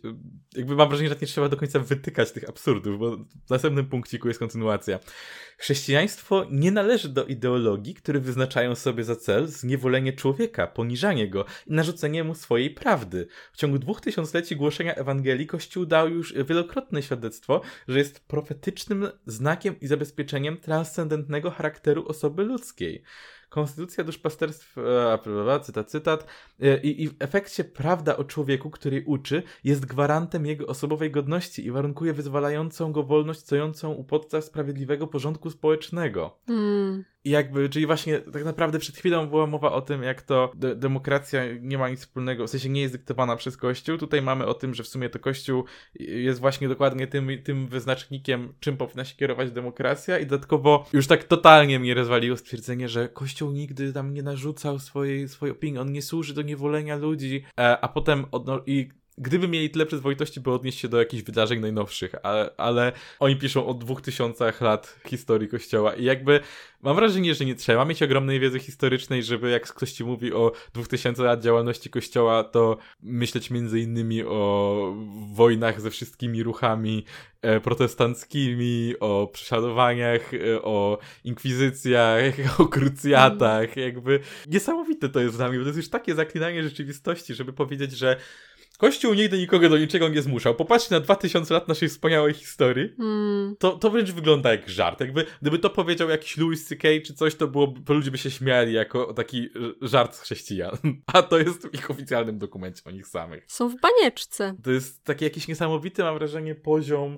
[0.56, 4.28] jakby mam wrażenie, że nie trzeba do końca wytykać tych absurdów, bo w następnym punkciku
[4.28, 5.00] jest kontynuacja.
[5.58, 11.74] Chrześcijaństwo nie należy do ideologii, które wyznaczają sobie za cel zniewolenie człowieka, poniżanie go i
[11.74, 13.28] narzucenie mu swojej prawdy.
[13.54, 19.80] W ciągu dwóch tysiącleci głoszenia Ewangelii Kościół dał już wielokrotne świadectwo, że jest profetycznym znakiem
[19.80, 23.04] i zabezpieczeniem transcendentnego charakteru osoby ludzkiej.
[23.50, 25.20] Konstytucja duszpasterstwa,
[25.64, 26.28] cytat, cytat,
[26.62, 31.66] e, i, i w efekcie prawda o człowieku, który uczy, jest gwarantem jego osobowej godności
[31.66, 36.40] i warunkuje wyzwalającą go wolność stojącą u podstaw sprawiedliwego porządku społecznego.
[36.50, 37.04] Mm.
[37.26, 40.76] I jakby, czyli właśnie tak naprawdę przed chwilą była mowa o tym, jak to de
[40.76, 43.98] demokracja nie ma nic wspólnego, w sensie nie jest dyktowana przez Kościół.
[43.98, 48.54] Tutaj mamy o tym, że w sumie to Kościół jest właśnie dokładnie tym, tym wyznacznikiem,
[48.60, 53.52] czym powinna się kierować demokracja i dodatkowo już tak totalnie mnie rozwaliło stwierdzenie, że Kościół
[53.52, 57.88] nigdy tam nie narzucał swojej, swojej opinii, on nie służy do niewolenia ludzi, e, a
[57.88, 58.26] potem
[58.66, 63.36] i gdyby mieli tyle przyzwoitości, by odnieść się do jakichś wydarzeń najnowszych, ale, ale oni
[63.36, 66.40] piszą o dwóch tysiącach lat historii Kościoła i jakby
[66.82, 70.52] mam wrażenie, że nie trzeba mieć ogromnej wiedzy historycznej, żeby jak ktoś ci mówi o
[70.74, 74.94] dwóch tysiącach lat działalności Kościoła, to myśleć między innymi o
[75.34, 77.06] wojnach ze wszystkimi ruchami
[77.42, 85.58] e, protestanckimi, o prześladowaniach, e, o inkwizycjach, o krucjatach, jakby niesamowite to jest dla mnie,
[85.58, 88.18] bo to jest już takie zaklinanie rzeczywistości, żeby powiedzieć, że
[88.84, 90.56] Kościół nigdy nikogo do niczego nie zmuszał.
[90.56, 92.90] Popatrzcie na 2000 lat naszej wspaniałej historii.
[92.98, 93.56] Hmm.
[93.60, 95.00] To, to wręcz wygląda jak żart.
[95.00, 96.88] Jakby, gdyby to powiedział jakiś Louis C.K.
[97.06, 99.50] czy coś, to, było, to ludzie by się śmiali jako taki
[99.82, 100.78] żart chrześcijan.
[101.14, 103.46] A to jest w ich oficjalnym dokumencie o nich samych.
[103.48, 104.56] Są w banieczce.
[104.64, 107.18] To jest taki jakiś niesamowity, mam wrażenie, poziom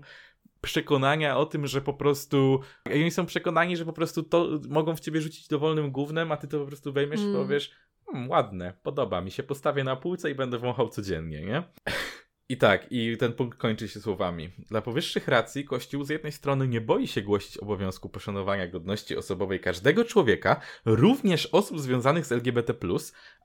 [0.62, 5.00] przekonania o tym, że po prostu oni są przekonani, że po prostu to mogą w
[5.00, 7.32] ciebie rzucić dowolnym gównem, a ty to po prostu wejmiesz mm.
[7.32, 7.72] i powiesz
[8.06, 11.64] hmm, ładne, podoba mi się, postawię na półce i będę wąchał codziennie, nie?
[12.50, 14.50] I tak, i ten punkt kończy się słowami.
[14.70, 19.60] Dla powyższych racji Kościół z jednej strony nie boi się głosić obowiązku poszanowania godności osobowej
[19.60, 22.74] każdego człowieka, również osób związanych z LGBT,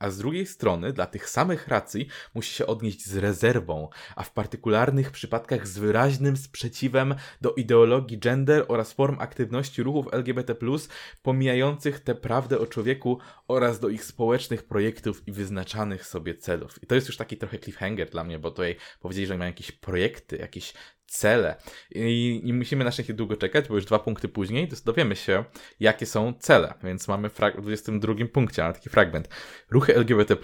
[0.01, 4.33] a z drugiej strony dla tych samych racji musi się odnieść z rezerwą, a w
[4.33, 10.55] partykularnych przypadkach z wyraźnym sprzeciwem do ideologii gender oraz form aktywności ruchów LGBT,
[11.23, 16.83] pomijających tę prawdę o człowieku oraz do ich społecznych projektów i wyznaczanych sobie celów.
[16.83, 19.73] I to jest już taki trochę cliffhanger dla mnie, bo tutaj powiedzieli, że mają jakieś
[19.73, 20.75] projekty, jakieś
[21.11, 21.57] cele.
[21.91, 25.45] I nie musimy na szczęście długo czekać, bo już dwa punkty później dowiemy się,
[25.81, 26.75] jakie są cele.
[26.83, 29.29] Więc mamy w 22 punkcie, ale taki fragment.
[29.71, 30.37] Ruchy LGBT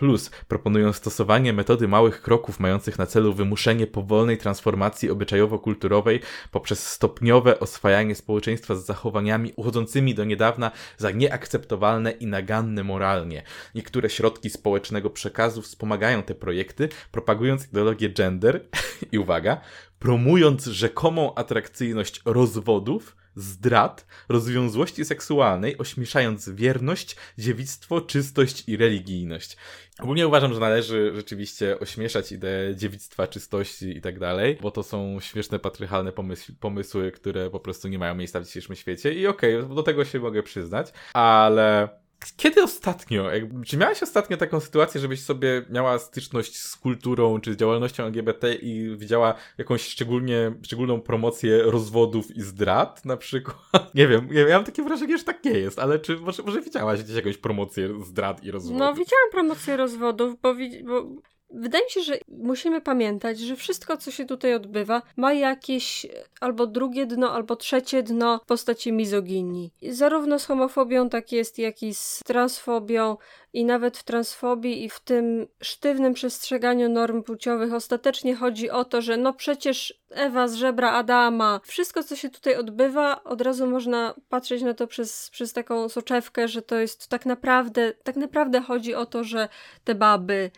[0.48, 8.14] proponują stosowanie metody małych kroków mających na celu wymuszenie powolnej transformacji obyczajowo-kulturowej poprzez stopniowe oswajanie
[8.14, 13.42] społeczeństwa z zachowaniami uchodzącymi do niedawna za nieakceptowalne i naganne moralnie.
[13.74, 18.60] Niektóre środki społecznego przekazu wspomagają te projekty, propagując ideologię gender
[19.12, 19.60] i uwaga,
[19.99, 29.57] promując rzekomą atrakcyjność rozwodów, zdrad, rozwiązłości seksualnej, ośmieszając wierność, dziewictwo, czystość i religijność.
[30.01, 35.20] Ogólnie uważam, że należy rzeczywiście ośmieszać ideę dziewictwa, czystości i tak dalej, bo to są
[35.20, 39.57] śmieszne, patrychalne pomysły, pomysły, które po prostu nie mają miejsca w dzisiejszym świecie i okej,
[39.57, 41.88] okay, do tego się mogę przyznać, ale
[42.36, 43.30] kiedy ostatnio?
[43.66, 48.54] Czy miałaś ostatnio taką sytuację, żebyś sobie miała styczność z kulturą czy z działalnością LGBT
[48.54, 53.94] i widziała jakąś szczególnie, szczególną promocję rozwodów i zdrad na przykład?
[53.94, 57.02] Nie wiem, ja mam takie wrażenie, że tak nie jest, ale czy może, może widziałaś
[57.02, 58.78] gdzieś jakąś promocję zdrad i rozwodów?
[58.78, 60.54] No widziałam promocję rozwodów, bo,
[60.84, 61.06] bo
[61.51, 66.07] Wydaje mi się, że musimy pamiętać, że wszystko, co się tutaj odbywa, ma jakieś
[66.40, 69.72] albo drugie dno, albo trzecie dno w postaci mizoginii.
[69.90, 73.16] Zarówno z homofobią tak jest, jak i z transfobią,
[73.53, 79.03] i nawet w transfobii i w tym sztywnym przestrzeganiu norm płciowych ostatecznie chodzi o to,
[79.03, 84.14] że no przecież Ewa z żebra Adama, wszystko co się tutaj odbywa, od razu można
[84.28, 88.94] patrzeć na to przez, przez taką soczewkę, że to jest tak naprawdę, tak naprawdę chodzi
[88.94, 89.49] o to, że
[89.84, 90.51] te baby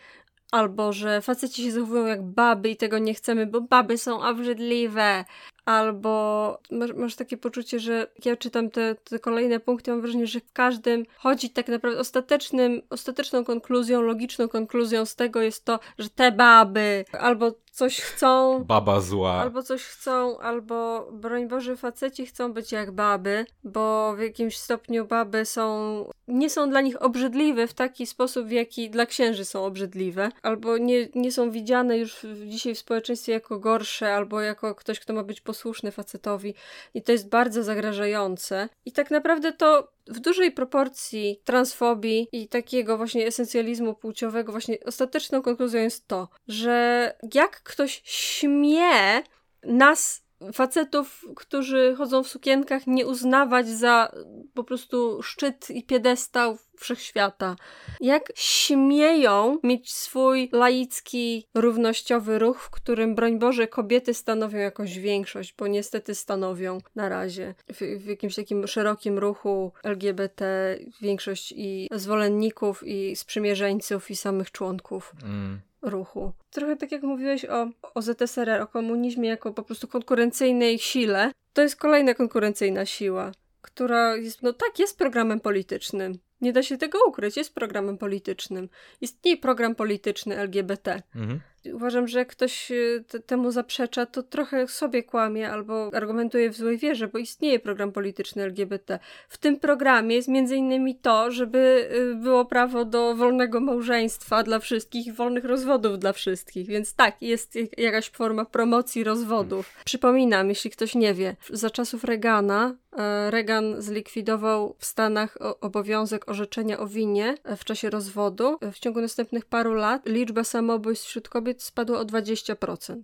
[0.51, 5.25] albo że faceci się zachowują jak baby i tego nie chcemy, bo baby są obrzydliwe,
[5.69, 10.27] albo masz, masz, takie poczucie, że jak ja czytam te, te kolejne punkty, mam wrażenie,
[10.27, 15.79] że w każdym chodzi tak naprawdę ostatecznym, ostateczną konkluzją, logiczną konkluzją z tego jest to,
[15.97, 18.63] że te baby albo coś chcą.
[18.63, 19.33] Baba zła.
[19.33, 25.05] Albo coś chcą, albo broń Boże, faceci chcą być jak baby, bo w jakimś stopniu
[25.05, 26.05] baby są.
[26.27, 30.77] nie są dla nich obrzydliwe w taki sposób, w jaki dla księży są obrzydliwe, albo
[30.77, 35.23] nie, nie są widziane już dzisiaj w społeczeństwie jako gorsze, albo jako ktoś, kto ma
[35.23, 36.53] być posłuszny facetowi.
[36.93, 38.69] I to jest bardzo zagrażające.
[38.85, 45.41] I tak naprawdę to w dużej proporcji transfobii i takiego właśnie esencjalizmu płciowego, właśnie ostateczną
[45.41, 49.21] konkluzją jest to, że jak ktoś śmie
[49.63, 54.11] nas facetów, którzy chodzą w sukienkach, nie uznawać za
[54.53, 57.55] po prostu szczyt i piedestał wszechświata.
[58.01, 65.55] Jak śmieją mieć swój laicki, równościowy ruch, w którym, broń Boże, kobiety stanowią jakąś większość,
[65.57, 72.83] bo niestety stanowią na razie w, w jakimś takim szerokim ruchu LGBT większość i zwolenników,
[72.87, 75.13] i sprzymierzeńców, i samych członków.
[75.23, 76.31] Mm ruchu.
[76.49, 81.61] Trochę tak jak mówiłeś o, o ZSRR, o komunizmie jako po prostu konkurencyjnej sile, to
[81.61, 86.19] jest kolejna konkurencyjna siła, która jest, no tak, jest programem politycznym.
[86.41, 88.69] Nie da się tego ukryć, jest programem politycznym.
[89.01, 91.01] Istnieje program polityczny LGBT.
[91.15, 91.39] Mhm.
[91.73, 96.77] Uważam, że jak ktoś y, temu zaprzecza, to trochę sobie kłamie albo argumentuje w złej
[96.77, 98.99] wierze, bo istnieje program polityczny LGBT.
[99.29, 104.59] W tym programie jest między innymi to, żeby y, było prawo do wolnego małżeństwa dla
[104.59, 106.67] wszystkich i wolnych rozwodów dla wszystkich.
[106.67, 109.73] Więc tak, jest jakaś forma promocji rozwodów.
[109.85, 116.79] Przypominam, jeśli ktoś nie wie, za czasów Reagana e, Reagan zlikwidował w Stanach obowiązek orzeczenia
[116.79, 118.57] o winie e, w czasie rozwodu.
[118.73, 123.03] W ciągu następnych paru lat liczba samobójstw wśród kobiet kobiet spadło o 20%.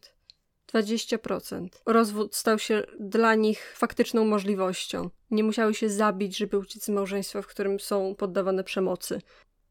[0.74, 1.68] 20%.
[1.86, 5.10] Rozwód stał się dla nich faktyczną możliwością.
[5.32, 9.22] Nie musiały się zabić, żeby uciec z małżeństwa, w którym są poddawane przemocy.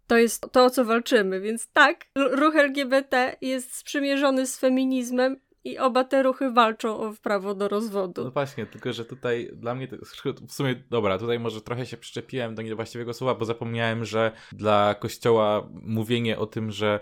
[0.07, 1.41] to jest to, o co walczymy.
[1.41, 7.55] Więc tak, ruch LGBT jest sprzymierzony z feminizmem i oba te ruchy walczą o prawo
[7.55, 8.25] do rozwodu.
[8.25, 9.97] No właśnie, tylko że tutaj dla mnie, to,
[10.49, 14.95] w sumie, dobra, tutaj może trochę się przyczepiłem do niewłaściwego słowa, bo zapomniałem, że dla
[14.95, 17.01] Kościoła mówienie o tym, że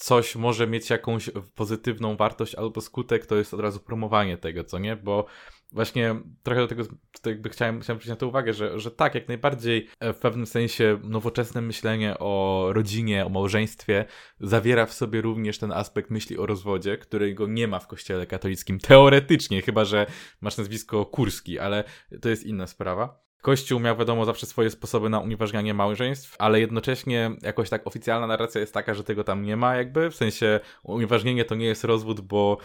[0.00, 4.78] coś może mieć jakąś pozytywną wartość albo skutek, to jest od razu promowanie tego, co
[4.78, 4.96] nie?
[4.96, 5.26] Bo
[5.72, 6.82] właśnie trochę do tego
[7.26, 10.46] jakby chciałem, chciałem zwrócić na to uwagę, że, że tak, jak najbardziej e, w pewnym
[10.46, 14.04] sensie nowoczesne myślenie o rodzinie, o małżeństwie
[14.40, 18.78] zawiera w sobie również ten aspekt myśli o rozwodzie, którego nie ma w kościele katolickim
[18.78, 20.06] teoretycznie, chyba że
[20.40, 21.84] masz nazwisko Kurski, ale
[22.20, 23.29] to jest inna sprawa.
[23.42, 28.60] Kościół miał wiadomo zawsze swoje sposoby na unieważnianie małżeństw, ale jednocześnie jakoś tak oficjalna narracja
[28.60, 32.20] jest taka, że tego tam nie ma jakby, w sensie unieważnienie to nie jest rozwód,
[32.20, 32.58] bo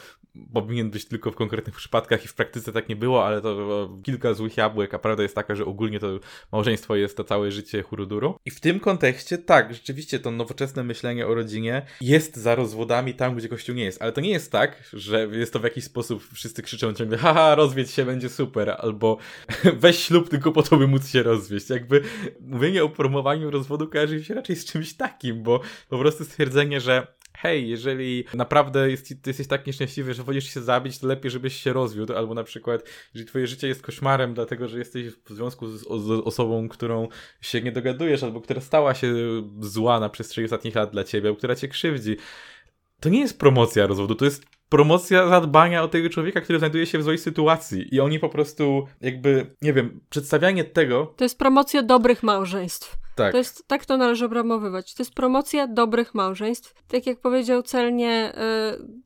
[0.53, 4.33] powinien być tylko w konkretnych przypadkach i w praktyce tak nie było, ale to kilka
[4.33, 6.19] złych jabłek, a prawda jest taka, że ogólnie to
[6.51, 8.39] małżeństwo jest to całe życie huruduru.
[8.45, 13.35] I w tym kontekście tak, rzeczywiście to nowoczesne myślenie o rodzinie jest za rozwodami tam,
[13.35, 16.23] gdzie Kościół nie jest, ale to nie jest tak, że jest to w jakiś sposób,
[16.33, 19.17] wszyscy krzyczą ciągle haha, rozwiedź się, będzie super, albo
[19.81, 21.69] weź ślub tylko po to, by móc się rozwieść.
[21.69, 22.01] Jakby
[22.41, 25.59] mówienie o promowaniu rozwodu kojarzy się raczej z czymś takim, bo
[25.89, 27.07] po prostu stwierdzenie, że
[27.37, 31.73] hej, jeżeli naprawdę jest, jesteś tak nieszczęśliwy, że wolisz się zabić, to lepiej, żebyś się
[31.73, 35.81] rozwiódł, albo na przykład, jeżeli twoje życie jest koszmarem, dlatego, że jesteś w związku z,
[35.81, 37.07] z osobą, którą
[37.41, 39.13] się nie dogadujesz, albo która stała się
[39.59, 42.17] zła na przestrzeni ostatnich lat dla ciebie, albo która cię krzywdzi,
[42.99, 46.97] to nie jest promocja rozwodu, to jest promocja zadbania o tego człowieka, który znajduje się
[46.97, 47.95] w złej sytuacji.
[47.95, 51.13] I oni po prostu, jakby, nie wiem, przedstawianie tego.
[51.17, 52.95] To jest promocja dobrych małżeństw.
[53.15, 53.31] Tak.
[53.31, 54.93] To jest, tak to należy obramowywać.
[54.93, 56.73] To jest promocja dobrych małżeństw.
[56.87, 58.33] Tak jak powiedział celnie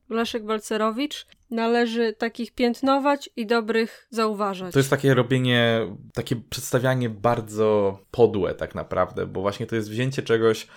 [0.09, 4.73] y, Leszek Balcerowicz, należy takich piętnować i dobrych zauważać.
[4.73, 10.21] To jest takie robienie, takie przedstawianie bardzo podłe tak naprawdę, bo właśnie to jest wzięcie
[10.21, 10.67] czegoś,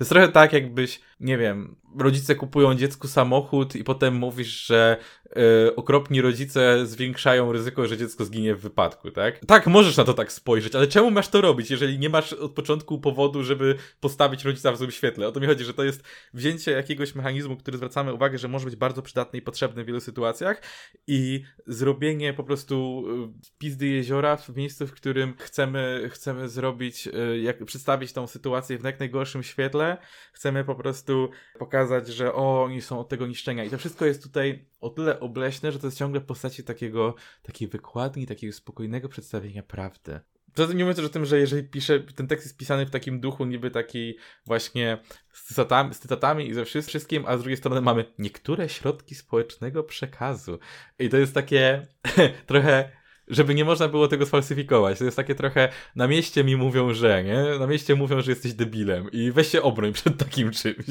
[0.00, 4.96] to jest trochę tak, jakbyś, nie wiem, rodzice kupują dziecku samochód i potem mówisz, że
[5.36, 9.38] yy, okropni rodzice zwiększają ryzyko, że dziecko zginie w wypadku, tak?
[9.46, 12.52] Tak, możesz na to tak spojrzeć, ale czemu masz to robić, jeżeli nie masz od
[12.52, 15.28] początku powodu, żeby postawić rodzica w złym świetle?
[15.28, 18.64] O to mi chodzi, że to jest wzięcie jakiegoś mechanizmu, który zwracamy uwagę, że może
[18.64, 20.62] być bardzo przydatny i potrzebny w wielu sytuacjach
[21.06, 27.40] i zrobienie po prostu y, pizdy jeziora w miejscu, w którym chcemy, chcemy zrobić, y,
[27.40, 29.89] jak, przedstawić tą sytuację w jak najgorszym świetle,
[30.32, 34.22] chcemy po prostu pokazać, że o, oni są od tego niszczenia i to wszystko jest
[34.22, 39.08] tutaj o tyle obleśne, że to jest ciągle w postaci takiego, takiej wykładni, takiego spokojnego
[39.08, 40.20] przedstawienia prawdy.
[40.54, 43.44] Poza nie mówiąc o tym, że jeżeli piszę, ten tekst jest pisany w takim duchu
[43.44, 44.98] niby taki właśnie
[45.32, 49.84] z cytatami, z cytatami i ze wszystkim, a z drugiej strony mamy niektóre środki społecznego
[49.84, 50.58] przekazu.
[50.98, 51.86] I to jest takie
[52.46, 52.99] trochę
[53.30, 54.98] żeby nie można było tego sfalsyfikować.
[54.98, 57.58] To jest takie trochę, na mieście mi mówią, że, nie?
[57.58, 60.86] Na mieście mówią, że jesteś debilem i weź się obroń przed takim czymś.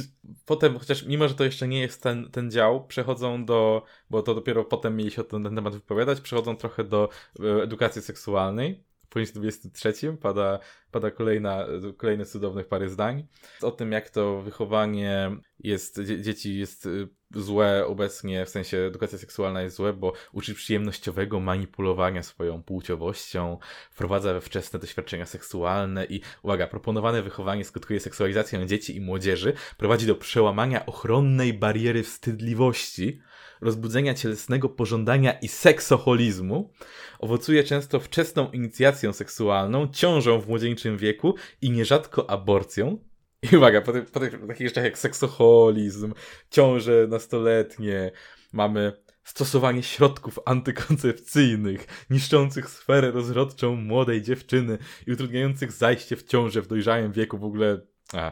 [0.46, 4.36] Potem, chociaż mimo, że to jeszcze nie jest ten, ten dział, przechodzą do, bo to
[4.36, 7.10] dopiero potem mieli się o ten, ten temat wypowiadać, przechodzą trochę do
[7.40, 8.89] e, edukacji seksualnej.
[9.10, 10.60] Punkcie 23 pada,
[10.92, 11.66] pada kolejna,
[11.98, 13.28] kolejne cudownych parę zdań.
[13.62, 19.62] O tym, jak to wychowanie jest, dzieci jest y, złe obecnie, w sensie edukacja seksualna
[19.62, 23.58] jest złe, bo uczy przyjemnościowego manipulowania swoją płciowością,
[23.92, 30.08] wprowadza we wczesne doświadczenia seksualne i, uwaga, proponowane wychowanie skutkuje seksualizacją dzieci i młodzieży, prowadzi
[30.08, 33.22] do przełamania ochronnej bariery wstydliwości,
[33.62, 36.74] rozbudzenia cielesnego pożądania i seksoholizmu,
[37.20, 42.98] owocuje często wczesną inicjacją seksualną, ciążą w młodzieńczym wieku i nierzadko aborcją.
[43.52, 46.14] I uwaga, po, po takich rzeczach jak seksoholizm,
[46.50, 48.12] ciąże nastoletnie,
[48.54, 48.94] mamy
[49.24, 57.12] stosowanie środków antykoncepcyjnych, niszczących sferę rozrodczą młodej dziewczyny i utrudniających zajście w ciążę w dojrzałym
[57.12, 57.82] wieku w ogóle.
[58.14, 58.32] A,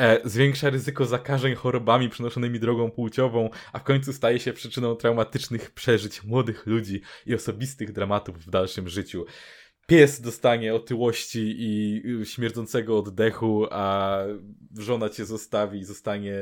[0.00, 5.70] e, zwiększa ryzyko zakażeń chorobami przenoszonymi drogą płciową, a w końcu staje się przyczyną traumatycznych
[5.70, 9.26] przeżyć młodych ludzi i osobistych dramatów w dalszym życiu
[9.86, 14.18] pies dostanie otyłości i śmierdzącego oddechu, a
[14.78, 16.34] żona cię zostawi i zostanie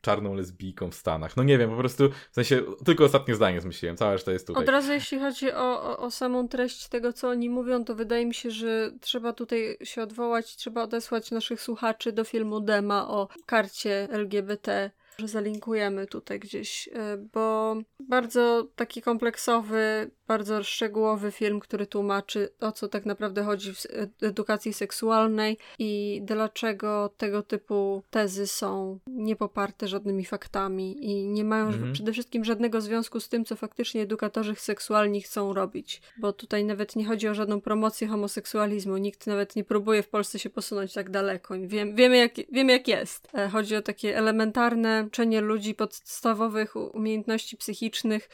[0.00, 1.36] czarną lesbijką w Stanach.
[1.36, 4.62] No nie wiem, po prostu, w sensie, tylko ostatnie zdanie zmyśliłem, cała reszta jest tutaj.
[4.62, 8.26] Od razu jeśli chodzi o, o, o samą treść tego, co oni mówią, to wydaje
[8.26, 13.28] mi się, że trzeba tutaj się odwołać, trzeba odesłać naszych słuchaczy do filmu Dema o
[13.46, 17.76] karcie LGBT że zalinkujemy tutaj gdzieś, e, bo
[18.08, 23.86] bardzo taki kompleksowy, bardzo szczegółowy film, który tłumaczy, o co tak naprawdę chodzi w
[24.22, 31.92] edukacji seksualnej i dlaczego tego typu tezy są niepoparte żadnymi faktami i nie mają mhm.
[31.92, 36.02] przede wszystkim żadnego związku z tym, co faktycznie edukatorzy seksualni chcą robić.
[36.18, 38.96] Bo tutaj nawet nie chodzi o żadną promocję homoseksualizmu.
[38.96, 41.54] Nikt nawet nie próbuje w Polsce się posunąć tak daleko.
[41.66, 43.28] Wiem, wiemy, jak, wiemy, jak jest.
[43.34, 48.28] E, chodzi o takie elementarne uczenie ludzi podstawowych umiejętności psychicznych,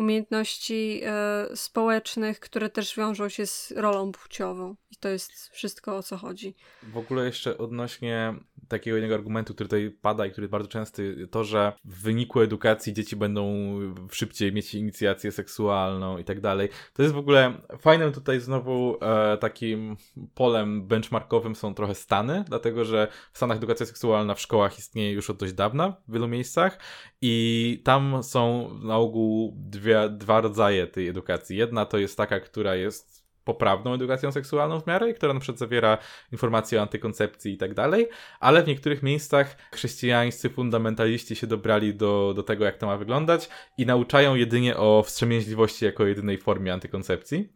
[0.00, 4.76] umiejętności e, społecznych, które też wiążą się z rolą płciową.
[4.90, 6.54] I to jest wszystko, o co chodzi.
[6.82, 8.34] W ogóle jeszcze odnośnie
[8.68, 12.40] takiego jednego argumentu, który tutaj pada i który jest bardzo częsty, to, że w wyniku
[12.40, 13.74] edukacji dzieci będą
[14.12, 16.68] szybciej mieć inicjację seksualną i tak dalej.
[16.92, 19.96] To jest w ogóle fajnym tutaj znowu e, takim
[20.34, 25.30] polem benchmarkowym są trochę Stany, dlatego że w Stanach edukacja seksualna w szkołach istnieje już
[25.30, 26.78] od dość dawna w wielu miejscach
[27.20, 31.56] i tam są na ogół dwie, dwa rodzaje tej edukacji.
[31.56, 33.19] Jedna to jest taka, która jest
[33.54, 35.98] poprawną edukacją seksualną w miarę, która na przykład zawiera
[36.32, 38.08] informacje o antykoncepcji i tak dalej,
[38.40, 43.48] ale w niektórych miejscach chrześcijańscy fundamentaliści się dobrali do, do tego, jak to ma wyglądać
[43.78, 47.52] i nauczają jedynie o wstrzemięźliwości jako jedynej formie antykoncepcji.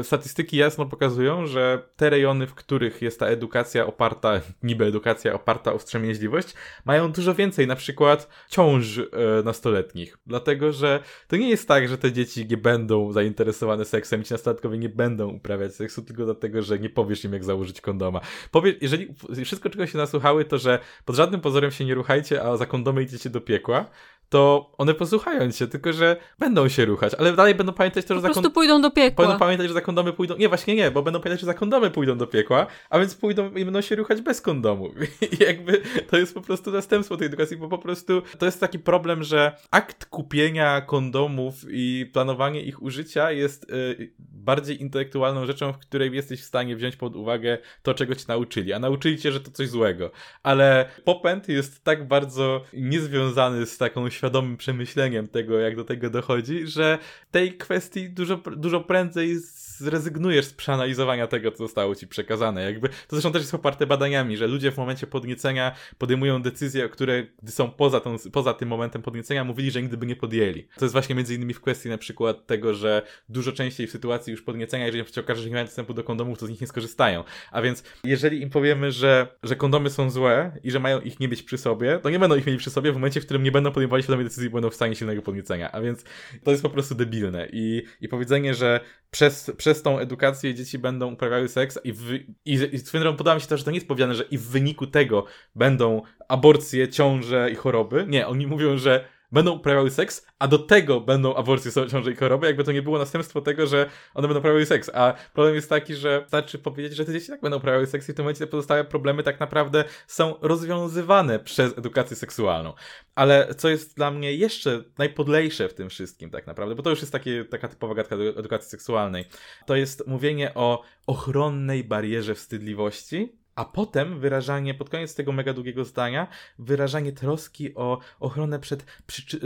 [0.00, 5.34] Y, statystyki jasno pokazują, że te rejony, w których jest ta edukacja oparta, niby edukacja
[5.34, 6.54] oparta o wstrzemięźliwość,
[6.84, 9.08] mają dużo więcej na przykład ciąż y,
[9.44, 14.34] nastoletnich, dlatego że to nie jest tak, że te dzieci nie będą zainteresowane seksem, ci
[14.34, 18.20] nastolatkowie nie będą będą uprawiać seksu tylko dlatego, że nie powiesz im, jak założyć kondoma.
[18.50, 22.56] Powie, jeżeli wszystko, czego się nasłuchały, to że pod żadnym pozorem się nie ruchajcie, a
[22.56, 23.90] za kondomy idziecie do piekła,
[24.28, 28.20] to one posłuchają cię, tylko że będą się ruchać, ale dalej będą pamiętać to, że
[28.20, 29.24] po prostu pójdą do piekła.
[29.24, 30.36] Będą pamiętać, że za kondomy pójdą.
[30.36, 33.54] Nie, właśnie nie, bo będą pamiętać, że za kondomy pójdą do piekła, a więc pójdą
[33.54, 34.90] i będą się ruchać bez kondomu.
[35.40, 38.78] I jakby to jest po prostu następstwo tej edukacji, bo po prostu to jest taki
[38.78, 45.78] problem, że akt kupienia kondomów i planowanie ich użycia jest y, bardziej intelektualną rzeczą, w
[45.78, 48.72] której jesteś w stanie wziąć pod uwagę to, czego ci nauczyli.
[48.72, 50.10] A nauczyli cię, że to coś złego.
[50.42, 56.66] Ale popęd jest tak bardzo niezwiązany z taką świadomym przemyśleniem tego, jak do tego dochodzi,
[56.66, 56.98] że
[57.30, 59.40] tej kwestii dużo, dużo prędzej
[59.78, 62.62] zrezygnujesz z przeanalizowania tego, co zostało ci przekazane.
[62.62, 67.26] Jakby, to zresztą też jest poparte badaniami, że ludzie w momencie podniecenia podejmują decyzje, które
[67.42, 70.68] gdy są poza, tą, poza tym momentem podniecenia, mówili, że nigdy by nie podjęli.
[70.78, 74.30] To jest właśnie między innymi w kwestii na przykład tego, że dużo częściej w sytuacji
[74.30, 76.66] już podniecenia, jeżeli się okaże, że nie mają dostępu do kondomów, to z nich nie
[76.66, 77.24] skorzystają.
[77.52, 81.28] A więc jeżeli im powiemy, że, że kondomy są złe i że mają ich nie
[81.28, 83.52] mieć przy sobie, to nie będą ich mieli przy sobie w momencie, w którym nie
[83.52, 85.72] będą podejmowali świadomej decyzji, będą w stanie silnego podniecenia.
[85.72, 86.04] A więc
[86.44, 87.48] to jest po prostu debilne.
[87.52, 92.12] I, i powiedzenie, że przez, przez tą edukację dzieci będą uprawiały seks i, w,
[92.44, 94.42] i, i drogą podoba mi się to, że to nie jest powiedziane, że i w
[94.42, 98.06] wyniku tego będą aborcje, ciąże i choroby.
[98.08, 99.04] Nie, oni mówią, że
[99.34, 102.98] będą uprawiały seks, a do tego będą aborcje, ciąże i choroby, jakby to nie było
[102.98, 104.90] następstwo tego, że one będą uprawiały seks.
[104.94, 108.12] A problem jest taki, że wystarczy powiedzieć, że te dzieci tak będą uprawiały seks i
[108.12, 112.72] w tym momencie te pozostałe problemy tak naprawdę są rozwiązywane przez edukację seksualną.
[113.14, 117.00] Ale co jest dla mnie jeszcze najpodlejsze w tym wszystkim tak naprawdę, bo to już
[117.00, 119.24] jest takie, taka typowa gadka do edukacji seksualnej,
[119.66, 125.84] to jest mówienie o ochronnej barierze wstydliwości, a potem wyrażanie, pod koniec tego mega długiego
[125.84, 126.28] zdania,
[126.58, 128.84] wyrażanie troski o ochronę przed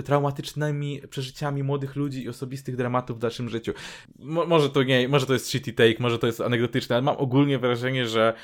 [0.04, 3.72] traumatycznymi przeżyciami młodych ludzi i osobistych dramatów w dalszym życiu.
[4.18, 7.16] Mo może to nie, może to jest shitty take, może to jest anegdotyczne, ale mam
[7.18, 8.34] ogólnie wrażenie, że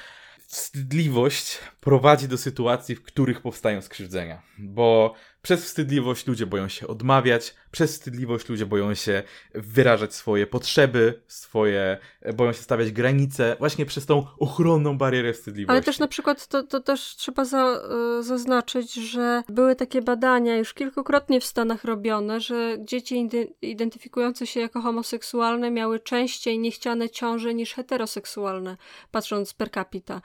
[0.47, 4.43] wstydliwość prowadzi do sytuacji, w których powstają skrzywdzenia.
[4.59, 5.15] Bo
[5.45, 9.23] przez wstydliwość ludzie boją się odmawiać, przez wstydliwość ludzie boją się
[9.55, 11.99] wyrażać swoje potrzeby, swoje,
[12.35, 15.71] boją się stawiać granice, właśnie przez tą ochronną barierę wstydliwości.
[15.71, 17.81] Ale też na przykład to, to też trzeba za,
[18.21, 23.29] y, zaznaczyć, że były takie badania już kilkukrotnie w Stanach robione, że dzieci
[23.63, 28.77] identyfikujące się jako homoseksualne miały częściej niechciane ciąże niż heteroseksualne,
[29.11, 30.21] patrząc per capita.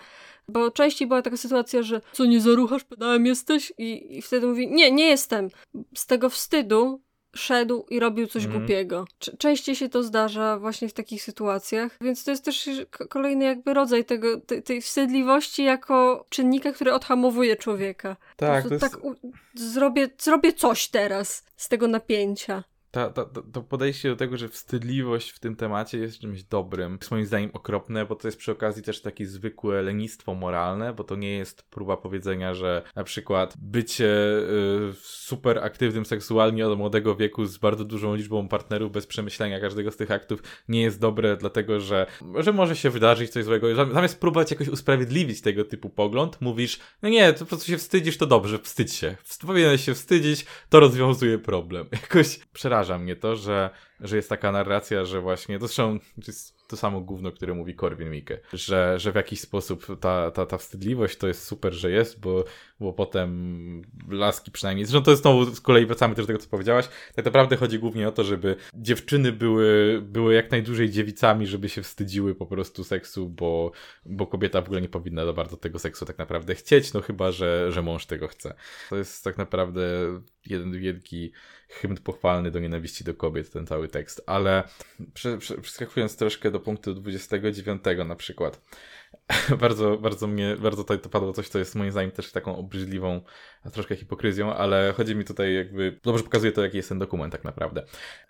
[0.49, 3.73] Bo częściej była taka sytuacja, że co nie zaruchasz, pedałem jesteś?
[3.77, 5.49] I, I wtedy mówi, nie, nie jestem.
[5.95, 7.01] Z tego wstydu
[7.35, 8.57] szedł i robił coś mm.
[8.57, 9.05] głupiego.
[9.37, 12.69] Częściej się to zdarza właśnie w takich sytuacjach, więc to jest też
[13.09, 18.15] kolejny jakby rodzaj tego, tej, tej wstydliwości jako czynnika, który odhamowuje człowieka.
[18.35, 18.81] Tak, to jest...
[18.81, 19.01] tak
[19.55, 25.29] zrobię, zrobię coś teraz z tego napięcia ta, ta, to podejście do tego, że wstydliwość
[25.29, 28.83] w tym temacie jest czymś dobrym, jest moim zdaniem okropne, bo to jest przy okazji
[28.83, 34.07] też takie zwykłe lenistwo moralne, bo to nie jest próba powiedzenia, że na przykład bycie
[34.07, 39.91] y, super aktywnym seksualnie od młodego wieku z bardzo dużą liczbą partnerów bez przemyślenia każdego
[39.91, 43.75] z tych aktów nie jest dobre, dlatego że, że może się wydarzyć coś złego.
[43.75, 48.17] Zamiast próbować jakoś usprawiedliwić tego typu pogląd, mówisz, no nie, to po prostu się wstydzisz,
[48.17, 49.15] to dobrze, wstydź się.
[49.47, 51.87] Powinieneś się wstydzić, to rozwiązuje problem.
[52.01, 53.69] Jakoś przeraża przeraża mnie to, że
[54.01, 58.09] że jest taka narracja, że właśnie, to zresztą jest to samo gówno, które mówi Korwin
[58.09, 62.19] Mikke, że, że w jakiś sposób ta, ta, ta wstydliwość to jest super, że jest,
[62.19, 62.45] bo,
[62.79, 66.49] bo potem laski przynajmniej, zresztą to jest znowu, z kolei wracamy też do tego, co
[66.49, 71.69] powiedziałaś, tak naprawdę chodzi głównie o to, żeby dziewczyny były, były jak najdłużej dziewicami, żeby
[71.69, 73.71] się wstydziły po prostu seksu, bo,
[74.05, 77.31] bo kobieta w ogóle nie powinna za bardzo tego seksu tak naprawdę chcieć, no chyba,
[77.31, 78.53] że, że mąż tego chce.
[78.89, 79.81] To jest tak naprawdę
[80.45, 81.31] jeden wielki
[81.69, 84.23] hymn pochwalny do nienawiści do kobiet, ten cały tekst.
[84.25, 84.63] Ale
[85.61, 88.61] przeskakując troszkę do punktu 29 na przykład,
[89.61, 93.21] bardzo, bardzo mnie, bardzo tutaj to padło coś, co jest moim zdaniem też taką obrzydliwą,
[93.73, 97.43] troszkę hipokryzją, ale chodzi mi tutaj jakby, dobrze pokazuje to, jaki jest ten dokument tak
[97.43, 97.83] naprawdę.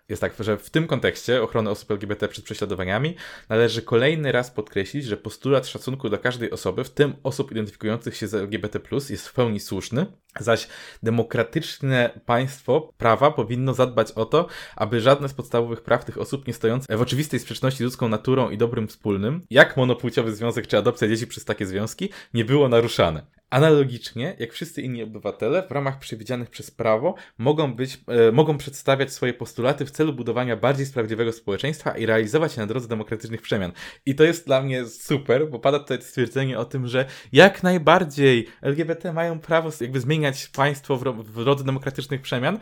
[0.08, 3.16] Jest tak, że w tym kontekście ochrony osób LGBT przed prześladowaniami
[3.48, 8.28] należy kolejny raz podkreślić, że postulat szacunku dla każdej osoby, w tym osób identyfikujących się
[8.28, 10.06] z LGBT+, jest w pełni słuszny,
[10.40, 10.68] zaś
[11.02, 16.54] demokratyczne państwo prawa powinno zadbać o to, aby żadne z podstawowych praw tych osób nie
[16.54, 21.08] stojące w oczywistej sprzeczności z ludzką naturą i dobrym wspólnym, jak monopłciowy związek czy adopcja
[21.08, 23.39] dzieci przez takie związki, nie było naruszane.
[23.50, 29.12] Analogicznie, jak wszyscy inni obywatele, w ramach przewidzianych przez prawo, mogą, być, e, mogą przedstawiać
[29.12, 33.72] swoje postulaty w celu budowania bardziej sprawiedliwego społeczeństwa i realizować się na drodze demokratycznych przemian.
[34.06, 38.48] I to jest dla mnie super, bo pada tutaj stwierdzenie o tym, że jak najbardziej
[38.62, 42.58] LGBT mają prawo jakby zmieniać państwo w, w drodze demokratycznych przemian,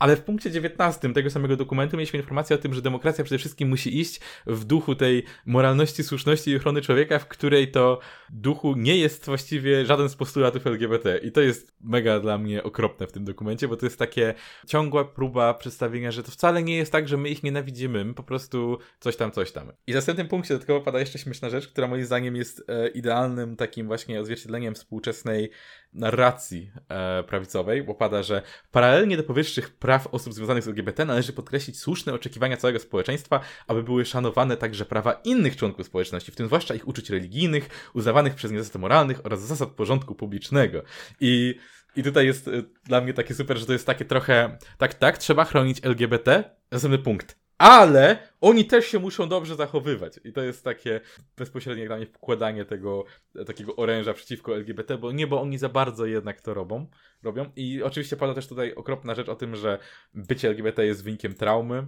[0.00, 3.68] ale w punkcie 19 tego samego dokumentu mieliśmy informację o tym, że demokracja przede wszystkim
[3.68, 8.96] musi iść w duchu tej moralności, słuszności i ochrony człowieka, w której to duchu nie
[8.96, 11.18] jest właściwie żaden z postulatów LGBT.
[11.18, 14.34] I to jest mega dla mnie okropne w tym dokumencie, bo to jest takie
[14.66, 18.22] ciągła próba przedstawienia, że to wcale nie jest tak, że my ich nienawidzimy, my po
[18.22, 19.72] prostu coś tam, coś tam.
[19.86, 23.56] I w następnym punkcie dodatkowo pada jeszcze śmieszna rzecz, która moim zdaniem jest e, idealnym
[23.56, 25.50] takim właśnie odzwierciedleniem współczesnej
[25.92, 31.32] narracji e, prawicowej, bo pada, że paralelnie do powyższych praw osób związanych z LGBT należy
[31.32, 36.46] podkreślić słuszne oczekiwania całego społeczeństwa, aby były szanowane także prawa innych członków społeczności, w tym
[36.46, 40.82] zwłaszcza ich uczuć religijnych, uznawanych przez nie zasad moralnych oraz zasad porządku publicznego.
[41.20, 41.54] I
[41.96, 45.18] i tutaj jest y, dla mnie takie super, że to jest takie trochę, tak, tak,
[45.18, 46.44] trzeba chronić LGBT.
[46.70, 50.20] Następny punkt ale oni też się muszą dobrze zachowywać.
[50.24, 51.00] I to jest takie
[51.36, 53.04] bezpośrednie dla mnie wkładanie tego
[53.46, 56.86] takiego oręża przeciwko LGBT, bo nie, bo oni za bardzo jednak to robią.
[57.22, 57.50] robią.
[57.56, 59.78] I oczywiście pada też tutaj okropna rzecz o tym, że
[60.14, 61.86] bycie LGBT jest wynikiem traumy.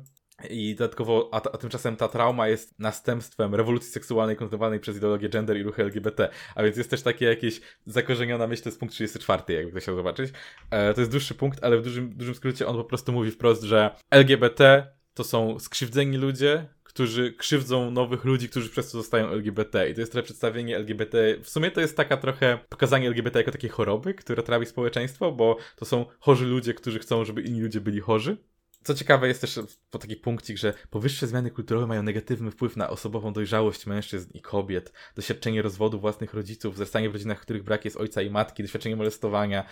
[0.50, 5.56] I dodatkowo, a, a, tymczasem ta trauma jest następstwem rewolucji seksualnej kontynuowanej przez ideologię gender
[5.56, 6.28] i ruchy LGBT.
[6.54, 10.32] A więc jest też takie jakieś zakorzeniona myśl, to jest punkt 34, jakby chciał zobaczyć.
[10.70, 13.62] E, to jest dłuższy punkt, ale w dużym, dużym skrócie on po prostu mówi wprost,
[13.62, 19.90] że LGBT to są skrzywdzeni ludzie, którzy krzywdzą nowych ludzi, którzy przez to zostają LGBT.
[19.90, 21.36] I to jest trochę przedstawienie LGBT.
[21.42, 25.56] W sumie to jest taka trochę pokazanie LGBT jako takiej choroby, która trawi społeczeństwo, bo
[25.76, 28.36] to są chorzy ludzie, którzy chcą, żeby inni ludzie byli chorzy.
[28.84, 29.60] Co ciekawe jest też
[29.90, 34.40] po taki punkcik, że powyższe zmiany kulturowe mają negatywny wpływ na osobową dojrzałość mężczyzn i
[34.40, 38.62] kobiet, doświadczenie rozwodu własnych rodziców, zrastanie w rodzinach, w których brak jest ojca i matki,
[38.62, 39.64] doświadczenie molestowania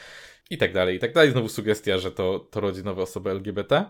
[0.51, 1.30] i tak dalej, i tak dalej.
[1.30, 3.84] Znowu sugestia, że to, to rodzi nowe osoby LGBT.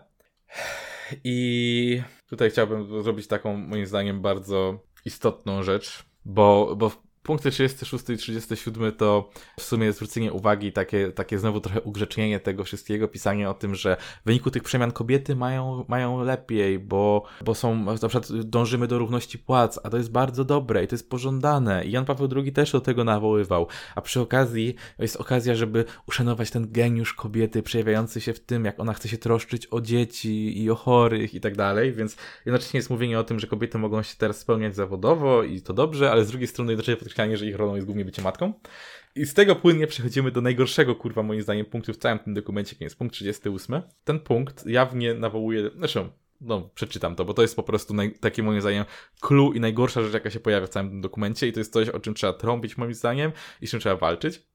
[1.24, 6.90] I tutaj chciałbym zrobić taką, moim zdaniem, bardzo istotną rzecz, bo, bo
[7.22, 12.64] Punkty 36 i 37 to w sumie zwrócenie uwagi, takie, takie znowu trochę ugrzecznienie tego
[12.64, 17.54] wszystkiego, pisanie o tym, że w wyniku tych przemian kobiety mają, mają lepiej, bo, bo
[17.54, 21.10] są, na przykład dążymy do równości płac, a to jest bardzo dobre i to jest
[21.10, 21.84] pożądane.
[21.84, 23.66] I Jan Paweł II też do tego nawoływał.
[23.94, 28.80] A przy okazji jest okazja, żeby uszanować ten geniusz kobiety przejawiający się w tym, jak
[28.80, 32.16] ona chce się troszczyć o dzieci i o chorych i tak dalej, więc
[32.46, 36.10] jednocześnie jest mówienie o tym, że kobiety mogą się teraz spełniać zawodowo i to dobrze,
[36.10, 38.52] ale z drugiej strony jednocześnie podkreślanie, że ich rolą jest głównie bycie matką.
[39.14, 42.76] I z tego płynnie przechodzimy do najgorszego, kurwa, moim zdaniem, punktu w całym tym dokumencie,
[42.76, 43.82] kim jest punkt 38.
[44.04, 46.08] Ten punkt jawnie nawołuje, zresztą,
[46.40, 48.84] no, przeczytam to, bo to jest po prostu naj, takie moim zdaniem
[49.20, 51.88] clue i najgorsza rzecz, jaka się pojawia w całym tym dokumencie i to jest coś,
[51.88, 54.49] o czym trzeba trąbić moim zdaniem i z czym trzeba walczyć.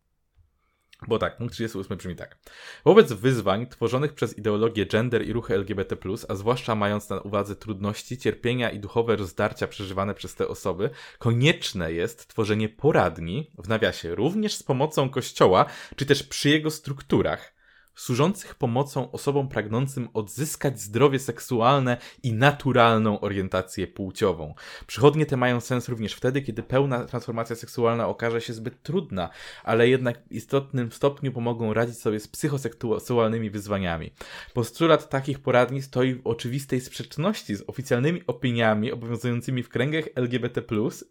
[1.08, 2.38] Bo tak, punkt 38 brzmi tak.
[2.86, 5.96] Wobec wyzwań tworzonych przez ideologię gender i ruchy LGBT,
[6.28, 10.90] a zwłaszcza mając na uwadze trudności, cierpienia i duchowe rozdarcia przeżywane przez te osoby,
[11.20, 15.66] konieczne jest tworzenie poradni, w nawiasie również z pomocą Kościoła,
[15.96, 17.55] czy też przy jego strukturach,
[17.96, 24.54] służących pomocą osobom pragnącym odzyskać zdrowie seksualne i naturalną orientację płciową.
[24.88, 29.30] Przychodnie te mają sens również wtedy, kiedy pełna transformacja seksualna okaże się zbyt trudna,
[29.64, 34.12] ale jednak w istotnym stopniu pomogą radzić sobie z psychoseksualnymi wyzwaniami.
[34.54, 40.62] Postulat takich poradni stoi w oczywistej sprzeczności z oficjalnymi opiniami obowiązującymi w kręgach LGBT+,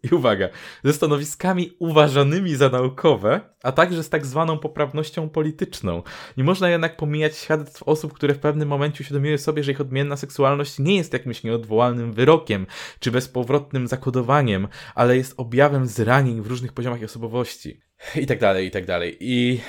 [0.03, 0.49] i uwaga,
[0.83, 6.03] ze stanowiskami uważanymi za naukowe, a także z tak zwaną poprawnością polityczną.
[6.37, 10.17] Nie można jednak pomijać świadectw osób, które w pewnym momencie uświadomiły sobie, że ich odmienna
[10.17, 12.67] seksualność nie jest jakimś nieodwołalnym wyrokiem,
[12.99, 17.81] czy bezpowrotnym zakodowaniem, ale jest objawem zranień w różnych poziomach osobowości.
[18.15, 19.17] I tak dalej, i tak dalej.
[19.19, 19.61] I,